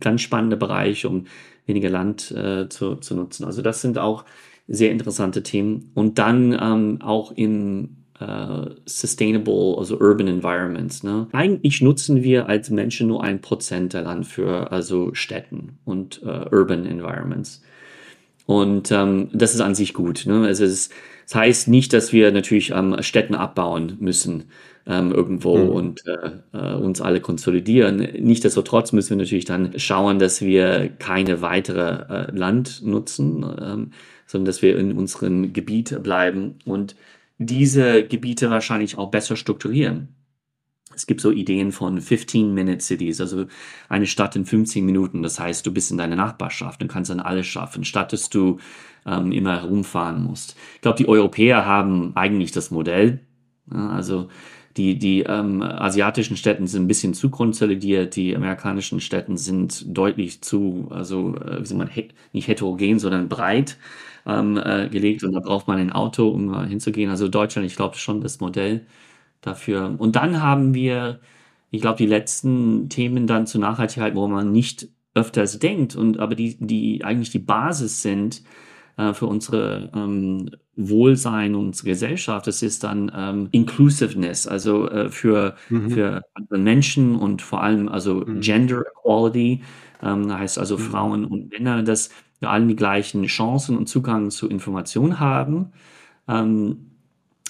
ganz 0.00 0.20
spannender 0.20 0.56
Bereich, 0.56 1.06
um 1.06 1.26
weniger 1.66 1.90
Land 1.90 2.30
äh, 2.30 2.68
zu, 2.68 2.96
zu 2.96 3.14
nutzen. 3.14 3.44
Also 3.44 3.62
das 3.62 3.82
sind 3.82 3.98
auch 3.98 4.24
sehr 4.68 4.90
interessante 4.90 5.42
Themen. 5.42 5.90
Und 5.94 6.18
dann 6.18 6.56
ähm, 6.60 6.98
auch 7.02 7.32
im 7.32 7.96
äh, 8.20 8.70
sustainable, 8.84 9.76
also 9.78 9.98
urban 9.98 10.28
environments. 10.28 11.02
Ne? 11.02 11.28
Eigentlich 11.32 11.82
nutzen 11.82 12.22
wir 12.22 12.48
als 12.48 12.70
Menschen 12.70 13.08
nur 13.08 13.22
ein 13.22 13.40
Prozent 13.40 13.92
der 13.92 14.02
Land 14.02 14.26
für 14.26 14.72
also 14.72 15.14
Städten 15.14 15.78
und 15.84 16.22
äh, 16.22 16.46
urban 16.50 16.86
environments. 16.86 17.62
Und 18.46 18.92
ähm, 18.92 19.28
das 19.32 19.54
ist 19.54 19.60
an 19.60 19.74
sich 19.74 19.92
gut. 19.92 20.24
Ne? 20.26 20.46
Also 20.46 20.64
es, 20.64 20.90
das 21.24 21.34
heißt 21.34 21.68
nicht, 21.68 21.92
dass 21.92 22.12
wir 22.12 22.30
natürlich 22.30 22.70
ähm, 22.70 22.96
Städten 23.00 23.34
abbauen 23.34 23.96
müssen 23.98 24.44
ähm, 24.86 25.12
irgendwo 25.12 25.58
mhm. 25.58 25.68
und 25.68 26.06
äh, 26.06 26.30
äh, 26.52 26.74
uns 26.74 27.00
alle 27.00 27.20
konsolidieren. 27.20 27.96
Nichtsdestotrotz 27.96 28.92
müssen 28.92 29.10
wir 29.10 29.16
natürlich 29.16 29.44
dann 29.44 29.78
schauen, 29.78 30.18
dass 30.18 30.40
wir 30.40 30.88
keine 30.98 31.42
weitere 31.42 32.28
äh, 32.28 32.30
Land 32.36 32.82
nutzen, 32.84 33.42
ähm, 33.42 33.90
sondern 34.26 34.46
dass 34.46 34.62
wir 34.62 34.78
in 34.78 34.92
unserem 34.92 35.52
Gebiet 35.52 36.02
bleiben 36.02 36.56
und 36.64 36.96
diese 37.38 38.04
Gebiete 38.04 38.50
wahrscheinlich 38.50 38.96
auch 38.96 39.10
besser 39.10 39.36
strukturieren. 39.36 40.08
Es 40.94 41.06
gibt 41.06 41.20
so 41.20 41.30
Ideen 41.30 41.72
von 41.72 42.00
15-Minute-Cities, 42.00 43.20
also 43.20 43.46
eine 43.90 44.06
Stadt 44.06 44.34
in 44.34 44.46
15 44.46 44.84
Minuten. 44.84 45.22
Das 45.22 45.38
heißt, 45.38 45.66
du 45.66 45.72
bist 45.72 45.90
in 45.90 45.98
deiner 45.98 46.16
Nachbarschaft 46.16 46.80
und 46.80 46.88
kannst 46.88 47.10
dann 47.10 47.20
alles 47.20 47.46
schaffen, 47.46 47.84
statt 47.84 48.14
dass 48.14 48.30
du 48.30 48.58
ähm, 49.04 49.30
immer 49.30 49.60
herumfahren 49.60 50.24
musst. 50.24 50.56
Ich 50.76 50.80
glaube, 50.80 50.96
die 50.96 51.08
Europäer 51.08 51.66
haben 51.66 52.16
eigentlich 52.16 52.52
das 52.52 52.70
Modell. 52.70 53.20
Ja, 53.70 53.90
also 53.90 54.28
die, 54.76 54.98
die 54.98 55.22
ähm, 55.22 55.62
asiatischen 55.62 56.36
Städten 56.36 56.66
sind 56.66 56.84
ein 56.84 56.88
bisschen 56.88 57.14
zu 57.14 57.30
konsolidiert, 57.30 58.16
die 58.16 58.36
amerikanischen 58.36 59.00
Städten 59.00 59.36
sind 59.36 59.84
deutlich 59.96 60.42
zu, 60.42 60.88
also 60.90 61.36
äh, 61.36 61.60
wie 61.60 61.66
sagt 61.66 61.78
man, 61.78 61.88
he 61.88 62.08
nicht 62.32 62.48
heterogen, 62.48 62.98
sondern 62.98 63.28
breit 63.28 63.78
ähm, 64.26 64.58
äh, 64.58 64.88
gelegt 64.88 65.24
und 65.24 65.32
da 65.32 65.40
braucht 65.40 65.68
man 65.68 65.78
ein 65.78 65.92
Auto, 65.92 66.28
um 66.28 66.52
äh, 66.52 66.66
hinzugehen. 66.66 67.10
Also 67.10 67.28
Deutschland, 67.28 67.66
ich 67.66 67.76
glaube 67.76 67.96
schon 67.96 68.20
das 68.20 68.40
Modell 68.40 68.86
dafür. 69.40 69.94
Und 69.98 70.16
dann 70.16 70.42
haben 70.42 70.74
wir, 70.74 71.20
ich 71.70 71.80
glaube, 71.80 71.98
die 71.98 72.06
letzten 72.06 72.88
Themen 72.88 73.26
dann 73.26 73.46
zur 73.46 73.60
Nachhaltigkeit, 73.60 74.14
wo 74.14 74.26
man 74.28 74.52
nicht 74.52 74.88
öfters 75.14 75.58
denkt 75.58 75.96
und 75.96 76.18
aber 76.20 76.34
die, 76.34 76.56
die 76.60 77.04
eigentlich 77.04 77.30
die 77.30 77.38
Basis 77.38 78.02
sind 78.02 78.42
äh, 78.98 79.14
für 79.14 79.26
unsere 79.26 79.90
ähm, 79.94 80.50
Wohlsein 80.76 81.54
und 81.54 81.66
unsere 81.66 81.88
Gesellschaft. 81.88 82.46
Das 82.46 82.62
ist 82.62 82.84
dann 82.84 83.10
ähm, 83.14 83.48
Inclusiveness, 83.50 84.46
also 84.46 84.88
äh, 84.88 85.10
für, 85.10 85.56
mhm. 85.70 85.90
für 85.90 86.22
andere 86.34 86.58
Menschen 86.58 87.16
und 87.16 87.42
vor 87.42 87.62
allem 87.62 87.88
also 87.88 88.24
mhm. 88.26 88.40
Gender 88.40 88.82
Equality, 88.82 89.62
ähm, 90.02 90.32
heißt 90.32 90.58
also 90.58 90.76
mhm. 90.76 90.82
Frauen 90.82 91.24
und 91.24 91.50
Männer, 91.50 91.82
dass 91.82 92.10
wir 92.40 92.50
allen 92.50 92.68
die 92.68 92.76
gleichen 92.76 93.24
Chancen 93.24 93.78
und 93.78 93.88
Zugang 93.88 94.30
zu 94.30 94.48
Informationen 94.48 95.18
haben. 95.18 95.72
Ähm, 96.28 96.90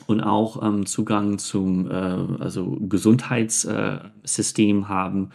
und 0.07 0.21
auch 0.21 0.63
ähm, 0.63 0.87
Zugang 0.87 1.39
zum 1.39 1.91
äh, 1.91 1.95
also 1.95 2.77
Gesundheitssystem 2.81 4.81
äh, 4.81 4.85
haben. 4.85 5.31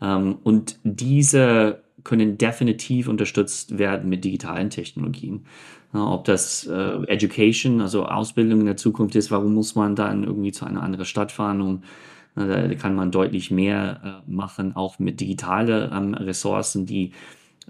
Ähm, 0.00 0.38
und 0.42 0.78
diese 0.82 1.82
können 2.04 2.38
definitiv 2.38 3.08
unterstützt 3.08 3.78
werden 3.78 4.08
mit 4.08 4.24
digitalen 4.24 4.70
Technologien. 4.70 5.44
Ob 5.92 6.24
das 6.24 6.66
äh, 6.66 7.02
Education, 7.06 7.80
also 7.80 8.04
Ausbildung 8.04 8.60
in 8.60 8.66
der 8.66 8.76
Zukunft 8.76 9.16
ist, 9.16 9.30
warum 9.30 9.54
muss 9.54 9.74
man 9.74 9.96
dann 9.96 10.24
irgendwie 10.24 10.52
zu 10.52 10.66
einer 10.66 10.82
anderen 10.82 11.06
Stadt 11.06 11.32
fahren 11.32 11.62
und 11.62 11.84
da 12.46 12.74
kann 12.74 12.94
man 12.94 13.10
deutlich 13.10 13.50
mehr 13.50 14.22
äh, 14.26 14.30
machen, 14.30 14.76
auch 14.76 14.98
mit 14.98 15.20
digitalen 15.20 15.90
ähm, 15.92 16.14
Ressourcen, 16.14 16.86
die 16.86 17.12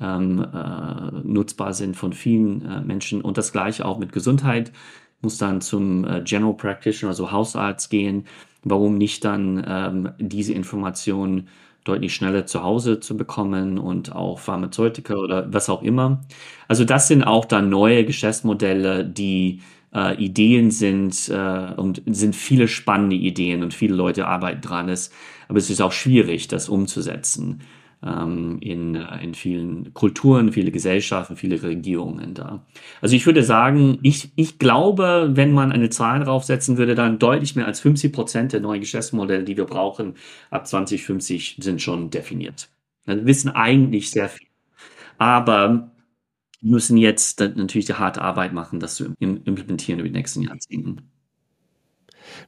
ähm, 0.00 0.44
äh, 0.52 1.10
nutzbar 1.24 1.72
sind 1.72 1.96
von 1.96 2.12
vielen 2.12 2.64
äh, 2.64 2.80
Menschen. 2.82 3.20
Und 3.22 3.38
das 3.38 3.52
gleiche 3.52 3.84
auch 3.84 3.98
mit 3.98 4.12
Gesundheit 4.12 4.72
muss 5.20 5.38
dann 5.38 5.60
zum 5.60 6.04
äh, 6.04 6.22
General 6.22 6.54
Practitioner, 6.54 7.10
also 7.10 7.32
Hausarzt 7.32 7.90
gehen. 7.90 8.26
Warum 8.62 8.98
nicht 8.98 9.24
dann 9.24 9.64
ähm, 9.66 10.10
diese 10.18 10.52
Informationen 10.52 11.48
deutlich 11.88 12.14
schneller 12.14 12.46
zu 12.46 12.62
Hause 12.62 13.00
zu 13.00 13.16
bekommen 13.16 13.78
und 13.78 14.14
auch 14.14 14.38
Pharmazeutika 14.38 15.14
oder 15.14 15.52
was 15.52 15.68
auch 15.68 15.82
immer. 15.82 16.20
Also 16.68 16.84
das 16.84 17.08
sind 17.08 17.24
auch 17.24 17.44
dann 17.44 17.68
neue 17.70 18.04
Geschäftsmodelle, 18.04 19.04
die 19.04 19.62
äh, 19.94 20.16
Ideen 20.22 20.70
sind 20.70 21.28
äh, 21.28 21.72
und 21.76 22.02
sind 22.06 22.36
viele 22.36 22.68
spannende 22.68 23.16
Ideen 23.16 23.62
und 23.62 23.74
viele 23.74 23.94
Leute 23.94 24.26
arbeiten 24.26 24.60
dran. 24.60 24.88
Ist, 24.88 25.12
aber 25.48 25.58
es 25.58 25.70
ist 25.70 25.80
auch 25.80 25.92
schwierig, 25.92 26.48
das 26.48 26.68
umzusetzen 26.68 27.60
ähm, 28.02 28.58
in, 28.60 28.94
äh, 28.94 29.22
in 29.22 29.34
vielen 29.34 29.92
Kulturen, 29.94 30.52
viele 30.52 30.70
Gesellschaften, 30.70 31.36
viele 31.36 31.62
Regierungen 31.62 32.34
da. 32.34 32.64
Also 33.00 33.16
ich 33.16 33.26
würde 33.26 33.42
sagen, 33.42 33.98
ich, 34.02 34.30
ich 34.36 34.58
glaube, 34.58 35.30
wenn 35.32 35.52
man 35.52 35.72
eine 35.72 35.90
Zahl 35.90 36.20
draufsetzen 36.20 36.78
würde, 36.78 36.94
dann 36.94 37.18
deutlich 37.18 37.56
mehr 37.56 37.66
als 37.66 37.80
50 37.80 38.12
Prozent 38.12 38.52
der 38.52 38.60
neuen 38.60 38.80
Geschäftsmodelle, 38.80 39.44
die 39.44 39.56
wir 39.56 39.64
brauchen, 39.64 40.14
ab 40.50 40.66
2050 40.66 41.56
sind 41.60 41.82
schon 41.82 42.10
definiert. 42.10 42.68
Wir 43.04 43.26
wissen 43.26 43.50
eigentlich 43.50 44.10
sehr 44.10 44.28
viel. 44.28 44.46
Aber 45.18 45.90
müssen 46.60 46.96
jetzt 46.96 47.40
natürlich 47.40 47.86
die 47.86 47.94
harte 47.94 48.22
Arbeit 48.22 48.52
machen, 48.52 48.80
das 48.80 48.96
zu 48.96 49.14
implementieren 49.20 50.00
über 50.00 50.08
die 50.08 50.14
nächsten 50.14 50.42
Jahrzehnte. 50.42 51.02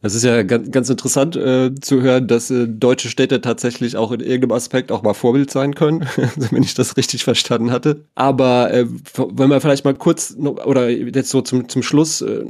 Das 0.02 0.14
ist 0.14 0.24
ja 0.24 0.42
ganz, 0.42 0.70
ganz 0.70 0.90
interessant 0.90 1.36
äh, 1.36 1.74
zu 1.80 2.02
hören, 2.02 2.26
dass 2.26 2.50
äh, 2.50 2.66
deutsche 2.68 3.08
Städte 3.08 3.40
tatsächlich 3.40 3.96
auch 3.96 4.12
in 4.12 4.20
irgendeinem 4.20 4.52
Aspekt 4.52 4.92
auch 4.92 5.02
mal 5.02 5.14
Vorbild 5.14 5.50
sein 5.50 5.74
können, 5.74 6.06
wenn 6.50 6.62
ich 6.62 6.74
das 6.74 6.96
richtig 6.96 7.24
verstanden 7.24 7.70
hatte. 7.70 8.04
Aber 8.14 8.72
äh, 8.72 8.86
wenn 9.16 9.50
wir 9.50 9.60
vielleicht 9.60 9.84
mal 9.84 9.94
kurz 9.94 10.36
oder 10.38 10.88
jetzt 10.88 11.30
so 11.30 11.42
zum, 11.42 11.68
zum 11.68 11.82
Schluss 11.82 12.22
äh, 12.22 12.44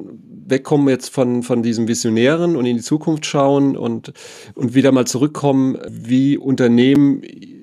wegkommen 0.46 0.88
jetzt 0.88 1.08
von, 1.08 1.42
von 1.42 1.62
diesem 1.62 1.88
Visionären 1.88 2.56
und 2.56 2.66
in 2.66 2.76
die 2.76 2.82
Zukunft 2.82 3.26
schauen 3.26 3.76
und, 3.76 4.12
und 4.54 4.74
wieder 4.74 4.92
mal 4.92 5.06
zurückkommen, 5.06 5.78
wie 5.88 6.36
Unternehmen 6.36 7.22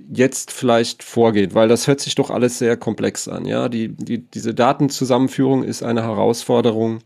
jetzt 0.10 0.52
vielleicht 0.52 1.04
vorgeht, 1.04 1.54
weil 1.54 1.68
das 1.68 1.88
hört 1.88 2.00
sich 2.00 2.16
doch 2.16 2.30
alles 2.30 2.60
sehr 2.60 2.78
komplex 2.78 3.28
an. 3.28 3.46
Ja, 3.46 3.70
die, 3.70 3.90
die, 3.90 4.20
diese 4.20 4.54
Datenzusammenführung 4.54 5.64
ist 5.64 5.84
eine 5.84 6.04
Herausforderung, 6.04 7.00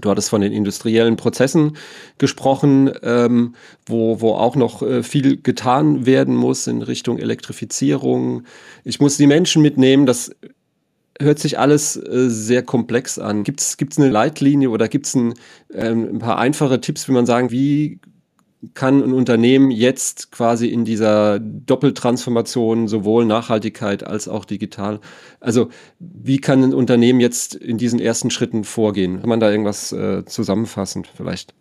Du 0.00 0.08
hattest 0.08 0.30
von 0.30 0.40
den 0.40 0.52
industriellen 0.52 1.16
Prozessen 1.16 1.76
gesprochen, 2.18 2.92
ähm, 3.02 3.54
wo, 3.86 4.20
wo 4.20 4.34
auch 4.34 4.54
noch 4.54 4.82
äh, 4.82 5.02
viel 5.02 5.40
getan 5.42 6.06
werden 6.06 6.36
muss 6.36 6.68
in 6.68 6.82
Richtung 6.82 7.18
Elektrifizierung. 7.18 8.44
Ich 8.84 9.00
muss 9.00 9.16
die 9.16 9.26
Menschen 9.26 9.62
mitnehmen, 9.62 10.06
das 10.06 10.30
hört 11.18 11.40
sich 11.40 11.58
alles 11.58 11.96
äh, 11.96 12.30
sehr 12.30 12.62
komplex 12.62 13.18
an. 13.18 13.42
Gibt 13.42 13.60
es 13.60 13.76
eine 13.98 14.10
Leitlinie 14.10 14.70
oder 14.70 14.88
gibt 14.88 15.06
es 15.06 15.14
ein, 15.14 15.34
ähm, 15.74 16.08
ein 16.14 16.18
paar 16.20 16.38
einfache 16.38 16.80
Tipps, 16.80 17.08
wie 17.08 17.12
man 17.12 17.26
sagen, 17.26 17.50
wie 17.50 17.98
kann 18.74 19.02
ein 19.02 19.12
Unternehmen 19.12 19.70
jetzt 19.70 20.32
quasi 20.32 20.68
in 20.68 20.84
dieser 20.84 21.38
Doppeltransformation 21.38 22.88
sowohl 22.88 23.24
Nachhaltigkeit 23.24 24.06
als 24.06 24.28
auch 24.28 24.44
digital, 24.44 25.00
also 25.40 25.70
wie 25.98 26.38
kann 26.38 26.62
ein 26.62 26.74
Unternehmen 26.74 27.20
jetzt 27.20 27.54
in 27.54 27.78
diesen 27.78 28.00
ersten 28.00 28.30
Schritten 28.30 28.64
vorgehen? 28.64 29.20
Kann 29.20 29.28
man 29.28 29.40
da 29.40 29.50
irgendwas 29.50 29.92
äh, 29.92 30.24
zusammenfassend 30.26 31.08
vielleicht? 31.14 31.54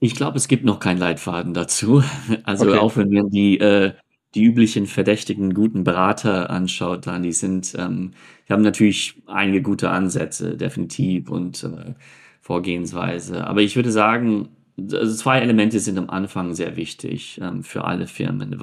Ich 0.00 0.16
glaube, 0.16 0.36
es 0.38 0.48
gibt 0.48 0.64
noch 0.64 0.80
keinen 0.80 0.98
Leitfaden 0.98 1.54
dazu. 1.54 2.02
Also 2.44 2.68
okay. 2.68 2.78
auch 2.78 2.96
wenn 2.96 3.10
man 3.10 3.30
die, 3.30 3.58
äh, 3.58 3.92
die 4.34 4.44
üblichen 4.44 4.86
verdächtigen 4.86 5.52
guten 5.52 5.84
Berater 5.84 6.50
anschaut, 6.50 7.06
dann 7.06 7.22
die 7.22 7.32
sind, 7.32 7.74
ähm, 7.78 8.12
die 8.48 8.52
haben 8.52 8.62
natürlich 8.62 9.22
einige 9.26 9.62
gute 9.62 9.90
Ansätze, 9.90 10.56
definitiv 10.56 11.30
und 11.30 11.64
äh, 11.64 11.94
Vorgehensweise. 12.40 13.46
Aber 13.46 13.60
ich 13.60 13.76
würde 13.76 13.92
sagen, 13.92 14.48
also 14.92 15.14
zwei 15.14 15.40
Elemente 15.40 15.78
sind 15.80 15.98
am 15.98 16.10
Anfang 16.10 16.54
sehr 16.54 16.76
wichtig 16.76 17.40
ähm, 17.42 17.62
für 17.62 17.84
alle 17.84 18.06
Firmen, 18.06 18.62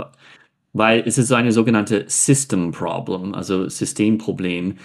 weil 0.74 1.04
es 1.06 1.18
ist 1.18 1.28
so 1.28 1.36
eine 1.36 1.52
sogenannte 1.52 2.06
System 2.08 2.72
Problem, 2.72 3.34
also 3.34 3.68
Systemproblem. 3.70 4.76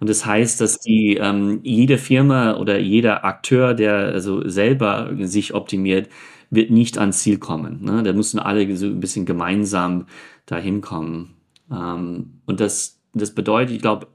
Und 0.00 0.10
das 0.10 0.26
heißt, 0.26 0.60
dass 0.60 0.78
die 0.80 1.16
ähm, 1.20 1.60
jede 1.62 1.98
Firma 1.98 2.56
oder 2.56 2.78
jeder 2.78 3.24
Akteur, 3.24 3.74
der 3.74 3.94
also 3.94 4.46
selber 4.48 5.10
sich 5.20 5.54
optimiert, 5.54 6.08
wird 6.50 6.70
nicht 6.70 6.98
ans 6.98 7.20
Ziel 7.20 7.38
kommen. 7.38 7.82
Ne? 7.82 8.02
Da 8.02 8.12
müssen 8.12 8.38
alle 8.38 8.76
so 8.76 8.86
ein 8.86 9.00
bisschen 9.00 9.24
gemeinsam 9.26 10.06
dahin 10.46 10.80
kommen. 10.80 11.36
Ähm, 11.70 12.40
und 12.46 12.60
das, 12.60 13.00
das 13.14 13.34
bedeutet, 13.34 13.76
ich 13.76 13.82
glaube, 13.82 14.08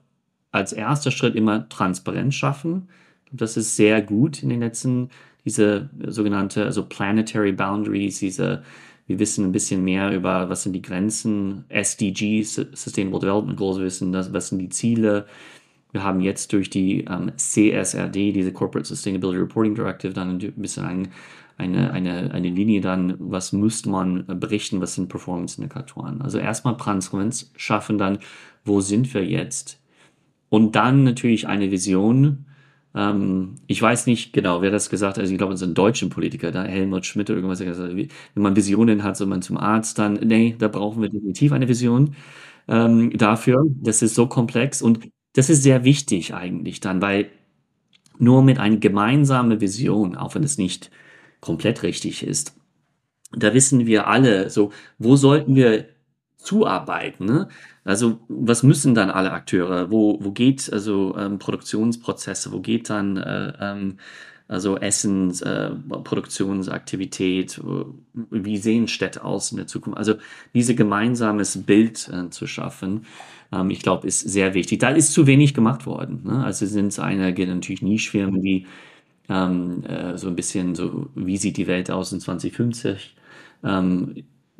als 0.51 0.73
erster 0.73 1.11
Schritt 1.11 1.35
immer 1.35 1.69
Transparenz 1.69 2.35
schaffen. 2.35 2.89
Das 3.31 3.57
ist 3.57 3.75
sehr 3.75 4.01
gut 4.01 4.41
in 4.41 4.49
den 4.49 4.59
letzten 4.59 4.99
Jahren 5.01 5.28
diese 5.49 5.89
sogenannte, 6.07 6.63
also 6.63 6.85
Planetary 6.85 7.51
Boundaries, 7.51 8.19
diese, 8.19 8.61
wir 9.07 9.17
wissen 9.17 9.45
ein 9.45 9.51
bisschen 9.51 9.83
mehr 9.83 10.13
über, 10.13 10.47
was 10.47 10.61
sind 10.61 10.73
die 10.73 10.81
Grenzen, 10.83 11.65
SDGs, 11.69 12.67
Sustainable 12.73 13.19
Development 13.19 13.57
Goals, 13.57 13.79
wir 13.79 13.85
wissen, 13.85 14.13
was 14.13 14.49
sind 14.49 14.59
die 14.59 14.69
Ziele. 14.69 15.25
Wir 15.91 16.03
haben 16.03 16.21
jetzt 16.21 16.53
durch 16.53 16.69
die 16.69 17.05
ähm, 17.05 17.31
CSRD, 17.35 18.31
diese 18.31 18.53
Corporate 18.53 18.87
Sustainability 18.87 19.39
Reporting 19.39 19.73
Directive, 19.73 20.13
dann 20.13 20.37
ein 20.37 20.53
bisschen 20.57 20.85
ein, 20.85 21.07
eine, 21.57 21.91
eine, 21.91 22.31
eine 22.31 22.49
Linie 22.49 22.81
dann, 22.81 23.15
was 23.17 23.51
müsste 23.51 23.89
man 23.89 24.25
berichten, 24.39 24.81
was 24.81 24.93
sind 24.93 25.09
Performance-Indikatoren. 25.09 26.21
Also 26.21 26.37
erstmal 26.37 26.77
Transparenz 26.77 27.51
schaffen, 27.57 27.97
dann, 27.97 28.19
wo 28.65 28.81
sind 28.81 29.11
wir 29.15 29.25
jetzt? 29.25 29.81
Und 30.49 30.75
dann 30.75 31.03
natürlich 31.03 31.47
eine 31.47 31.71
Vision, 31.71 32.45
ähm, 32.95 33.55
ich 33.67 33.81
weiß 33.81 34.07
nicht 34.07 34.33
genau, 34.33 34.61
wer 34.61 34.71
das 34.71 34.89
gesagt 34.89 35.17
hat. 35.17 35.21
Also 35.21 35.31
ich 35.31 35.37
glaube, 35.37 35.53
es 35.53 35.61
ist 35.61 35.67
ein 35.67 35.73
deutscher 35.75 36.09
Politiker, 36.09 36.51
da 36.51 36.63
Helmut 36.63 37.05
Schmidt 37.05 37.29
oder 37.29 37.37
irgendwas 37.39 37.59
wenn 37.61 38.09
man 38.35 38.55
Visionen 38.55 39.03
hat, 39.03 39.17
soll 39.17 39.27
man 39.27 39.41
zum 39.41 39.57
Arzt 39.57 39.99
dann, 39.99 40.13
nee, 40.15 40.55
da 40.57 40.67
brauchen 40.67 41.01
wir 41.01 41.09
definitiv 41.09 41.51
eine 41.51 41.67
Vision 41.67 42.15
ähm, 42.67 43.11
dafür. 43.17 43.63
Das 43.81 44.01
ist 44.01 44.15
so 44.15 44.27
komplex 44.27 44.81
und 44.81 45.09
das 45.33 45.49
ist 45.49 45.63
sehr 45.63 45.83
wichtig 45.83 46.33
eigentlich 46.33 46.79
dann, 46.79 47.01
weil 47.01 47.29
nur 48.17 48.43
mit 48.43 48.59
einer 48.59 48.77
gemeinsamen 48.77 49.61
Vision, 49.61 50.15
auch 50.15 50.35
wenn 50.35 50.43
es 50.43 50.57
nicht 50.57 50.91
komplett 51.41 51.83
richtig 51.83 52.23
ist, 52.23 52.55
da 53.31 53.53
wissen 53.53 53.85
wir 53.85 54.07
alle, 54.07 54.49
so, 54.49 54.71
wo 54.97 55.15
sollten 55.15 55.55
wir 55.55 55.85
zuarbeiten? 56.39 57.25
Ne? 57.25 57.47
Also, 57.83 58.19
was 58.27 58.63
müssen 58.63 58.95
dann 58.95 59.11
alle 59.11 59.31
Akteure? 59.31 59.91
Wo, 59.91 60.17
wo 60.21 60.31
geht 60.31 60.71
also 60.71 61.15
ähm, 61.17 61.37
Produktionsprozesse? 61.39 62.51
Wo 62.51 62.59
geht 62.61 62.89
dann 62.89 63.17
äh, 63.17 63.53
ähm, 63.59 63.97
also 64.47 64.77
Essens, 64.77 65.41
äh, 65.41 65.69
Produktionsaktivität? 66.03 67.61
Wie 68.31 68.57
sehen 68.57 68.87
Städte 68.87 69.23
aus 69.23 69.51
in 69.51 69.57
der 69.57 69.67
Zukunft? 69.67 69.99
Also, 69.99 70.15
dieses 70.53 70.75
gemeinsames 70.75 71.65
Bild 71.65 72.09
äh, 72.09 72.29
zu 72.29 72.47
schaffen, 72.47 73.05
ähm, 73.51 73.69
ich 73.69 73.81
glaube, 73.81 74.07
ist 74.07 74.21
sehr 74.21 74.53
wichtig. 74.53 74.79
Da 74.79 74.89
ist 74.89 75.13
zu 75.13 75.27
wenig 75.27 75.53
gemacht 75.53 75.85
worden. 75.85 76.21
Ne? 76.23 76.43
Also 76.43 76.65
sind 76.65 76.87
es 76.87 76.99
einige 76.99 77.47
natürlich 77.47 77.81
Nischfirmen, 77.81 78.41
die 78.41 78.67
ähm, 79.29 79.83
äh, 79.85 80.17
so 80.17 80.27
ein 80.27 80.35
bisschen 80.35 80.75
so, 80.75 81.09
wie 81.15 81.37
sieht 81.37 81.57
die 81.57 81.67
Welt 81.67 81.91
aus 81.91 82.11
in 82.11 82.19
2050? 82.19 83.15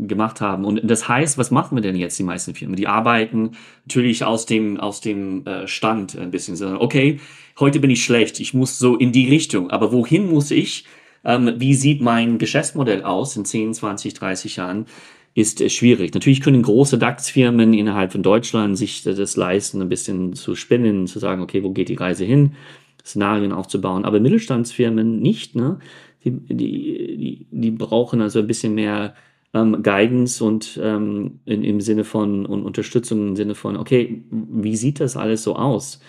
Gemacht 0.08 0.40
haben. 0.40 0.64
Und 0.64 0.82
das 0.84 1.10
heißt, 1.10 1.38
was 1.38 1.52
machen 1.52 1.76
wir 1.76 1.82
denn 1.82 1.96
jetzt, 1.96 2.18
die 2.18 2.24
meisten 2.24 2.56
Firmen? 2.56 2.78
Die 2.78 2.88
arbeiten 2.88 3.52
natürlich 3.86 4.24
aus 4.24 4.46
dem, 4.46 4.80
aus 4.80 5.02
dem 5.02 5.46
äh, 5.46 5.68
Stand 5.68 6.18
ein 6.18 6.32
bisschen. 6.32 6.78
Okay, 6.78 7.20
heute 7.60 7.80
bin 7.80 7.90
ich 7.90 8.04
schlecht, 8.04 8.40
ich 8.40 8.54
muss 8.54 8.80
so 8.80 8.96
in 8.96 9.12
die 9.12 9.28
Richtung. 9.28 9.70
Aber 9.72 9.92
wohin 9.92 10.30
muss 10.30 10.52
ich? 10.52 10.86
Ähm, 11.26 11.56
wie 11.58 11.74
sieht 11.74 12.02
mein 12.02 12.38
Geschäftsmodell 12.38 13.04
aus 13.04 13.36
in 13.36 13.44
10, 13.44 13.74
20, 13.74 14.14
30 14.14 14.56
Jahren? 14.56 14.86
Ist 15.34 15.60
äh, 15.60 15.70
schwierig. 15.70 16.14
Natürlich 16.14 16.40
können 16.40 16.62
große 16.62 16.98
DAX-Firmen 16.98 17.74
innerhalb 17.74 18.14
von 18.14 18.24
Deutschland 18.24 18.78
sich 18.78 19.04
das 19.04 19.36
leisten, 19.36 19.82
ein 19.82 19.90
bisschen 19.90 20.34
zu 20.34 20.56
spinnen, 20.56 21.08
zu 21.08 21.20
sagen, 21.20 21.42
okay, 21.42 21.62
wo 21.62 21.72
geht 21.72 21.90
die 21.90 21.96
Reise 21.96 22.24
hin? 22.24 22.54
Szenarien 23.06 23.52
aufzubauen. 23.52 24.06
Aber 24.06 24.22
Mittelstandsfirmen 24.22 25.20
nicht, 25.20 25.56
ne? 25.56 25.80
Die, 26.24 26.32
die, 26.32 27.48
die 27.50 27.72
brauchen 27.72 28.22
also 28.22 28.40
ein 28.40 28.48
bisschen 28.48 28.76
mehr 28.76 29.14
ähm, 29.54 29.82
Guidance 29.84 30.44
und 30.44 30.80
ähm, 30.82 31.40
in, 31.46 31.64
im 31.64 31.82
Sinne 31.82 32.04
von 32.04 32.46
und 32.46 32.64
Unterstützung 32.64 33.30
im 33.30 33.36
Sinne 33.36 33.56
von, 33.56 33.78
okay, 33.78 34.24
wie 34.30 34.76
sieht 34.76 35.00
das 35.00 35.18
alles 35.18 35.44
so 35.44 35.56
aus? 35.56 36.00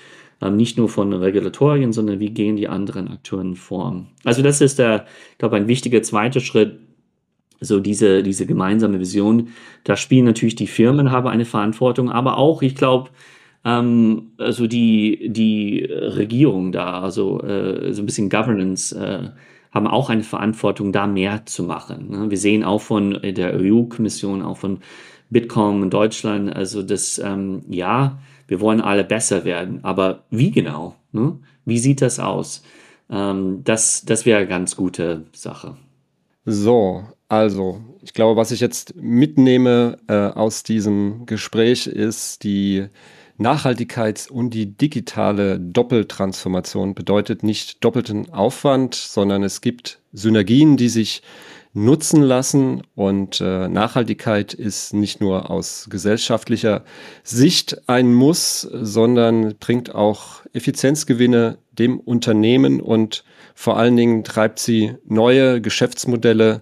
Ähm, 0.42 0.57
nicht 0.57 0.79
nur 0.79 0.88
von 0.88 1.12
Regulatorien, 1.12 1.92
sondern 1.92 2.20
wie 2.20 2.31
gehen 2.31 2.57
die 2.57 2.68
anderen 2.68 3.09
Akteure 3.09 3.55
vor? 3.55 4.07
Also 4.24 4.42
das 4.42 4.61
ist 4.61 4.79
der, 4.79 5.07
ich 5.33 5.38
glaube, 5.38 5.57
ein 5.57 5.68
wichtiger 5.68 6.03
zweiter 6.03 6.40
Schritt, 6.40 6.79
so 7.61 7.79
diese, 7.79 8.22
diese 8.22 8.46
gemeinsame 8.46 9.00
Vision. 9.00 9.48
Da 9.85 9.96
spielen 9.96 10.24
natürlich 10.24 10.55
die 10.57 10.66
Firmen, 10.66 11.11
haben 11.11 11.29
eine 11.29 11.44
Verantwortung, 11.44 12.11
aber 12.11 12.38
auch, 12.38 12.62
ich 12.62 12.74
glaube, 12.74 13.11
ähm, 13.64 14.33
also 14.38 14.66
die, 14.66 15.29
die 15.31 15.85
Regierung 15.85 16.72
da, 16.72 17.00
also 17.03 17.42
äh, 17.42 17.92
so 17.92 18.03
ein 18.03 18.07
bisschen 18.07 18.31
Governance, 18.31 18.96
äh, 18.98 19.31
haben 19.70 19.87
auch 19.87 20.11
eine 20.11 20.22
Verantwortung, 20.22 20.92
da 20.92 21.06
mehr 21.06 21.46
zu 21.46 21.62
machen. 21.62 22.11
Ne? 22.11 22.30
Wir 22.30 22.38
sehen 22.38 22.64
auch 22.64 22.80
von 22.80 23.18
der 23.22 23.54
EU-Kommission, 23.54 24.42
auch 24.42 24.59
von 24.59 24.80
Bitkom 25.30 25.85
in 25.85 25.90
Deutschland, 25.90 26.54
also 26.54 26.83
das, 26.83 27.18
ähm, 27.18 27.62
ja, 27.68 28.18
wir 28.48 28.61
wollen 28.61 28.80
alle 28.80 29.04
besser 29.04 29.44
werden, 29.44 29.85
aber 29.85 30.24
wie 30.30 30.50
genau? 30.50 30.96
Ne? 31.12 31.38
Wie 31.64 31.78
sieht 31.78 32.02
das 32.02 32.18
aus? 32.18 32.64
Ähm, 33.09 33.62
das 33.64 34.04
das 34.04 34.26
wäre 34.26 34.40
eine 34.40 34.48
ganz 34.48 34.74
gute 34.74 35.26
Sache. 35.33 35.76
So, 36.44 37.04
also, 37.28 37.80
ich 38.02 38.12
glaube, 38.12 38.37
was 38.40 38.50
ich 38.50 38.59
jetzt 38.59 38.96
mitnehme 38.96 39.98
äh, 40.09 40.14
aus 40.14 40.64
diesem 40.64 41.26
Gespräch 41.26 41.87
ist 41.87 42.42
die 42.42 42.87
Nachhaltigkeit 43.40 44.29
und 44.31 44.50
die 44.50 44.66
digitale 44.66 45.59
Doppeltransformation 45.59 46.94
bedeutet 46.94 47.42
nicht 47.42 47.83
doppelten 47.83 48.31
Aufwand, 48.31 48.94
sondern 48.94 49.42
es 49.42 49.62
gibt 49.62 49.98
Synergien, 50.12 50.76
die 50.76 50.90
sich 50.90 51.22
nutzen 51.72 52.22
lassen. 52.22 52.83
Und 52.94 53.40
äh, 53.40 53.68
Nachhaltigkeit 53.68 54.53
ist 54.53 54.92
nicht 54.92 55.22
nur 55.22 55.50
aus 55.50 55.87
gesellschaftlicher 55.88 56.85
Sicht 57.22 57.88
ein 57.88 58.12
Muss, 58.12 58.61
sondern 58.61 59.57
bringt 59.59 59.94
auch 59.94 60.44
Effizienzgewinne 60.53 61.57
dem 61.72 61.98
Unternehmen 61.98 62.81
und 62.81 63.24
vor 63.55 63.79
allen 63.79 63.96
Dingen 63.96 64.22
treibt 64.22 64.59
sie 64.59 64.96
neue 65.07 65.62
Geschäftsmodelle 65.62 66.61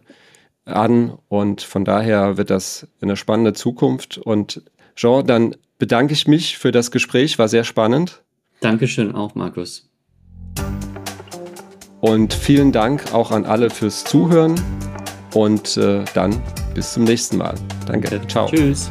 an. 0.64 1.18
Und 1.28 1.62
von 1.62 1.84
daher 1.84 2.36
wird 2.36 2.50
das 2.50 2.86
eine 3.00 3.16
spannende 3.16 3.52
Zukunft. 3.52 4.18
Und 4.18 4.62
Jean, 4.94 5.26
dann 5.26 5.56
bedanke 5.78 6.12
ich 6.12 6.26
mich 6.26 6.58
für 6.58 6.72
das 6.72 6.90
Gespräch, 6.90 7.38
war 7.38 7.48
sehr 7.48 7.64
spannend. 7.64 8.22
Dankeschön 8.60 9.14
auch, 9.14 9.34
Markus. 9.34 9.88
Und 12.00 12.32
vielen 12.32 12.72
Dank 12.72 13.12
auch 13.12 13.30
an 13.30 13.44
alle 13.44 13.70
fürs 13.70 14.04
Zuhören 14.04 14.60
und 15.34 15.76
äh, 15.76 16.04
dann 16.14 16.40
bis 16.74 16.92
zum 16.92 17.04
nächsten 17.04 17.38
Mal. 17.38 17.54
Danke. 17.86 18.20
Ciao. 18.28 18.48
Tschüss. 18.48 18.90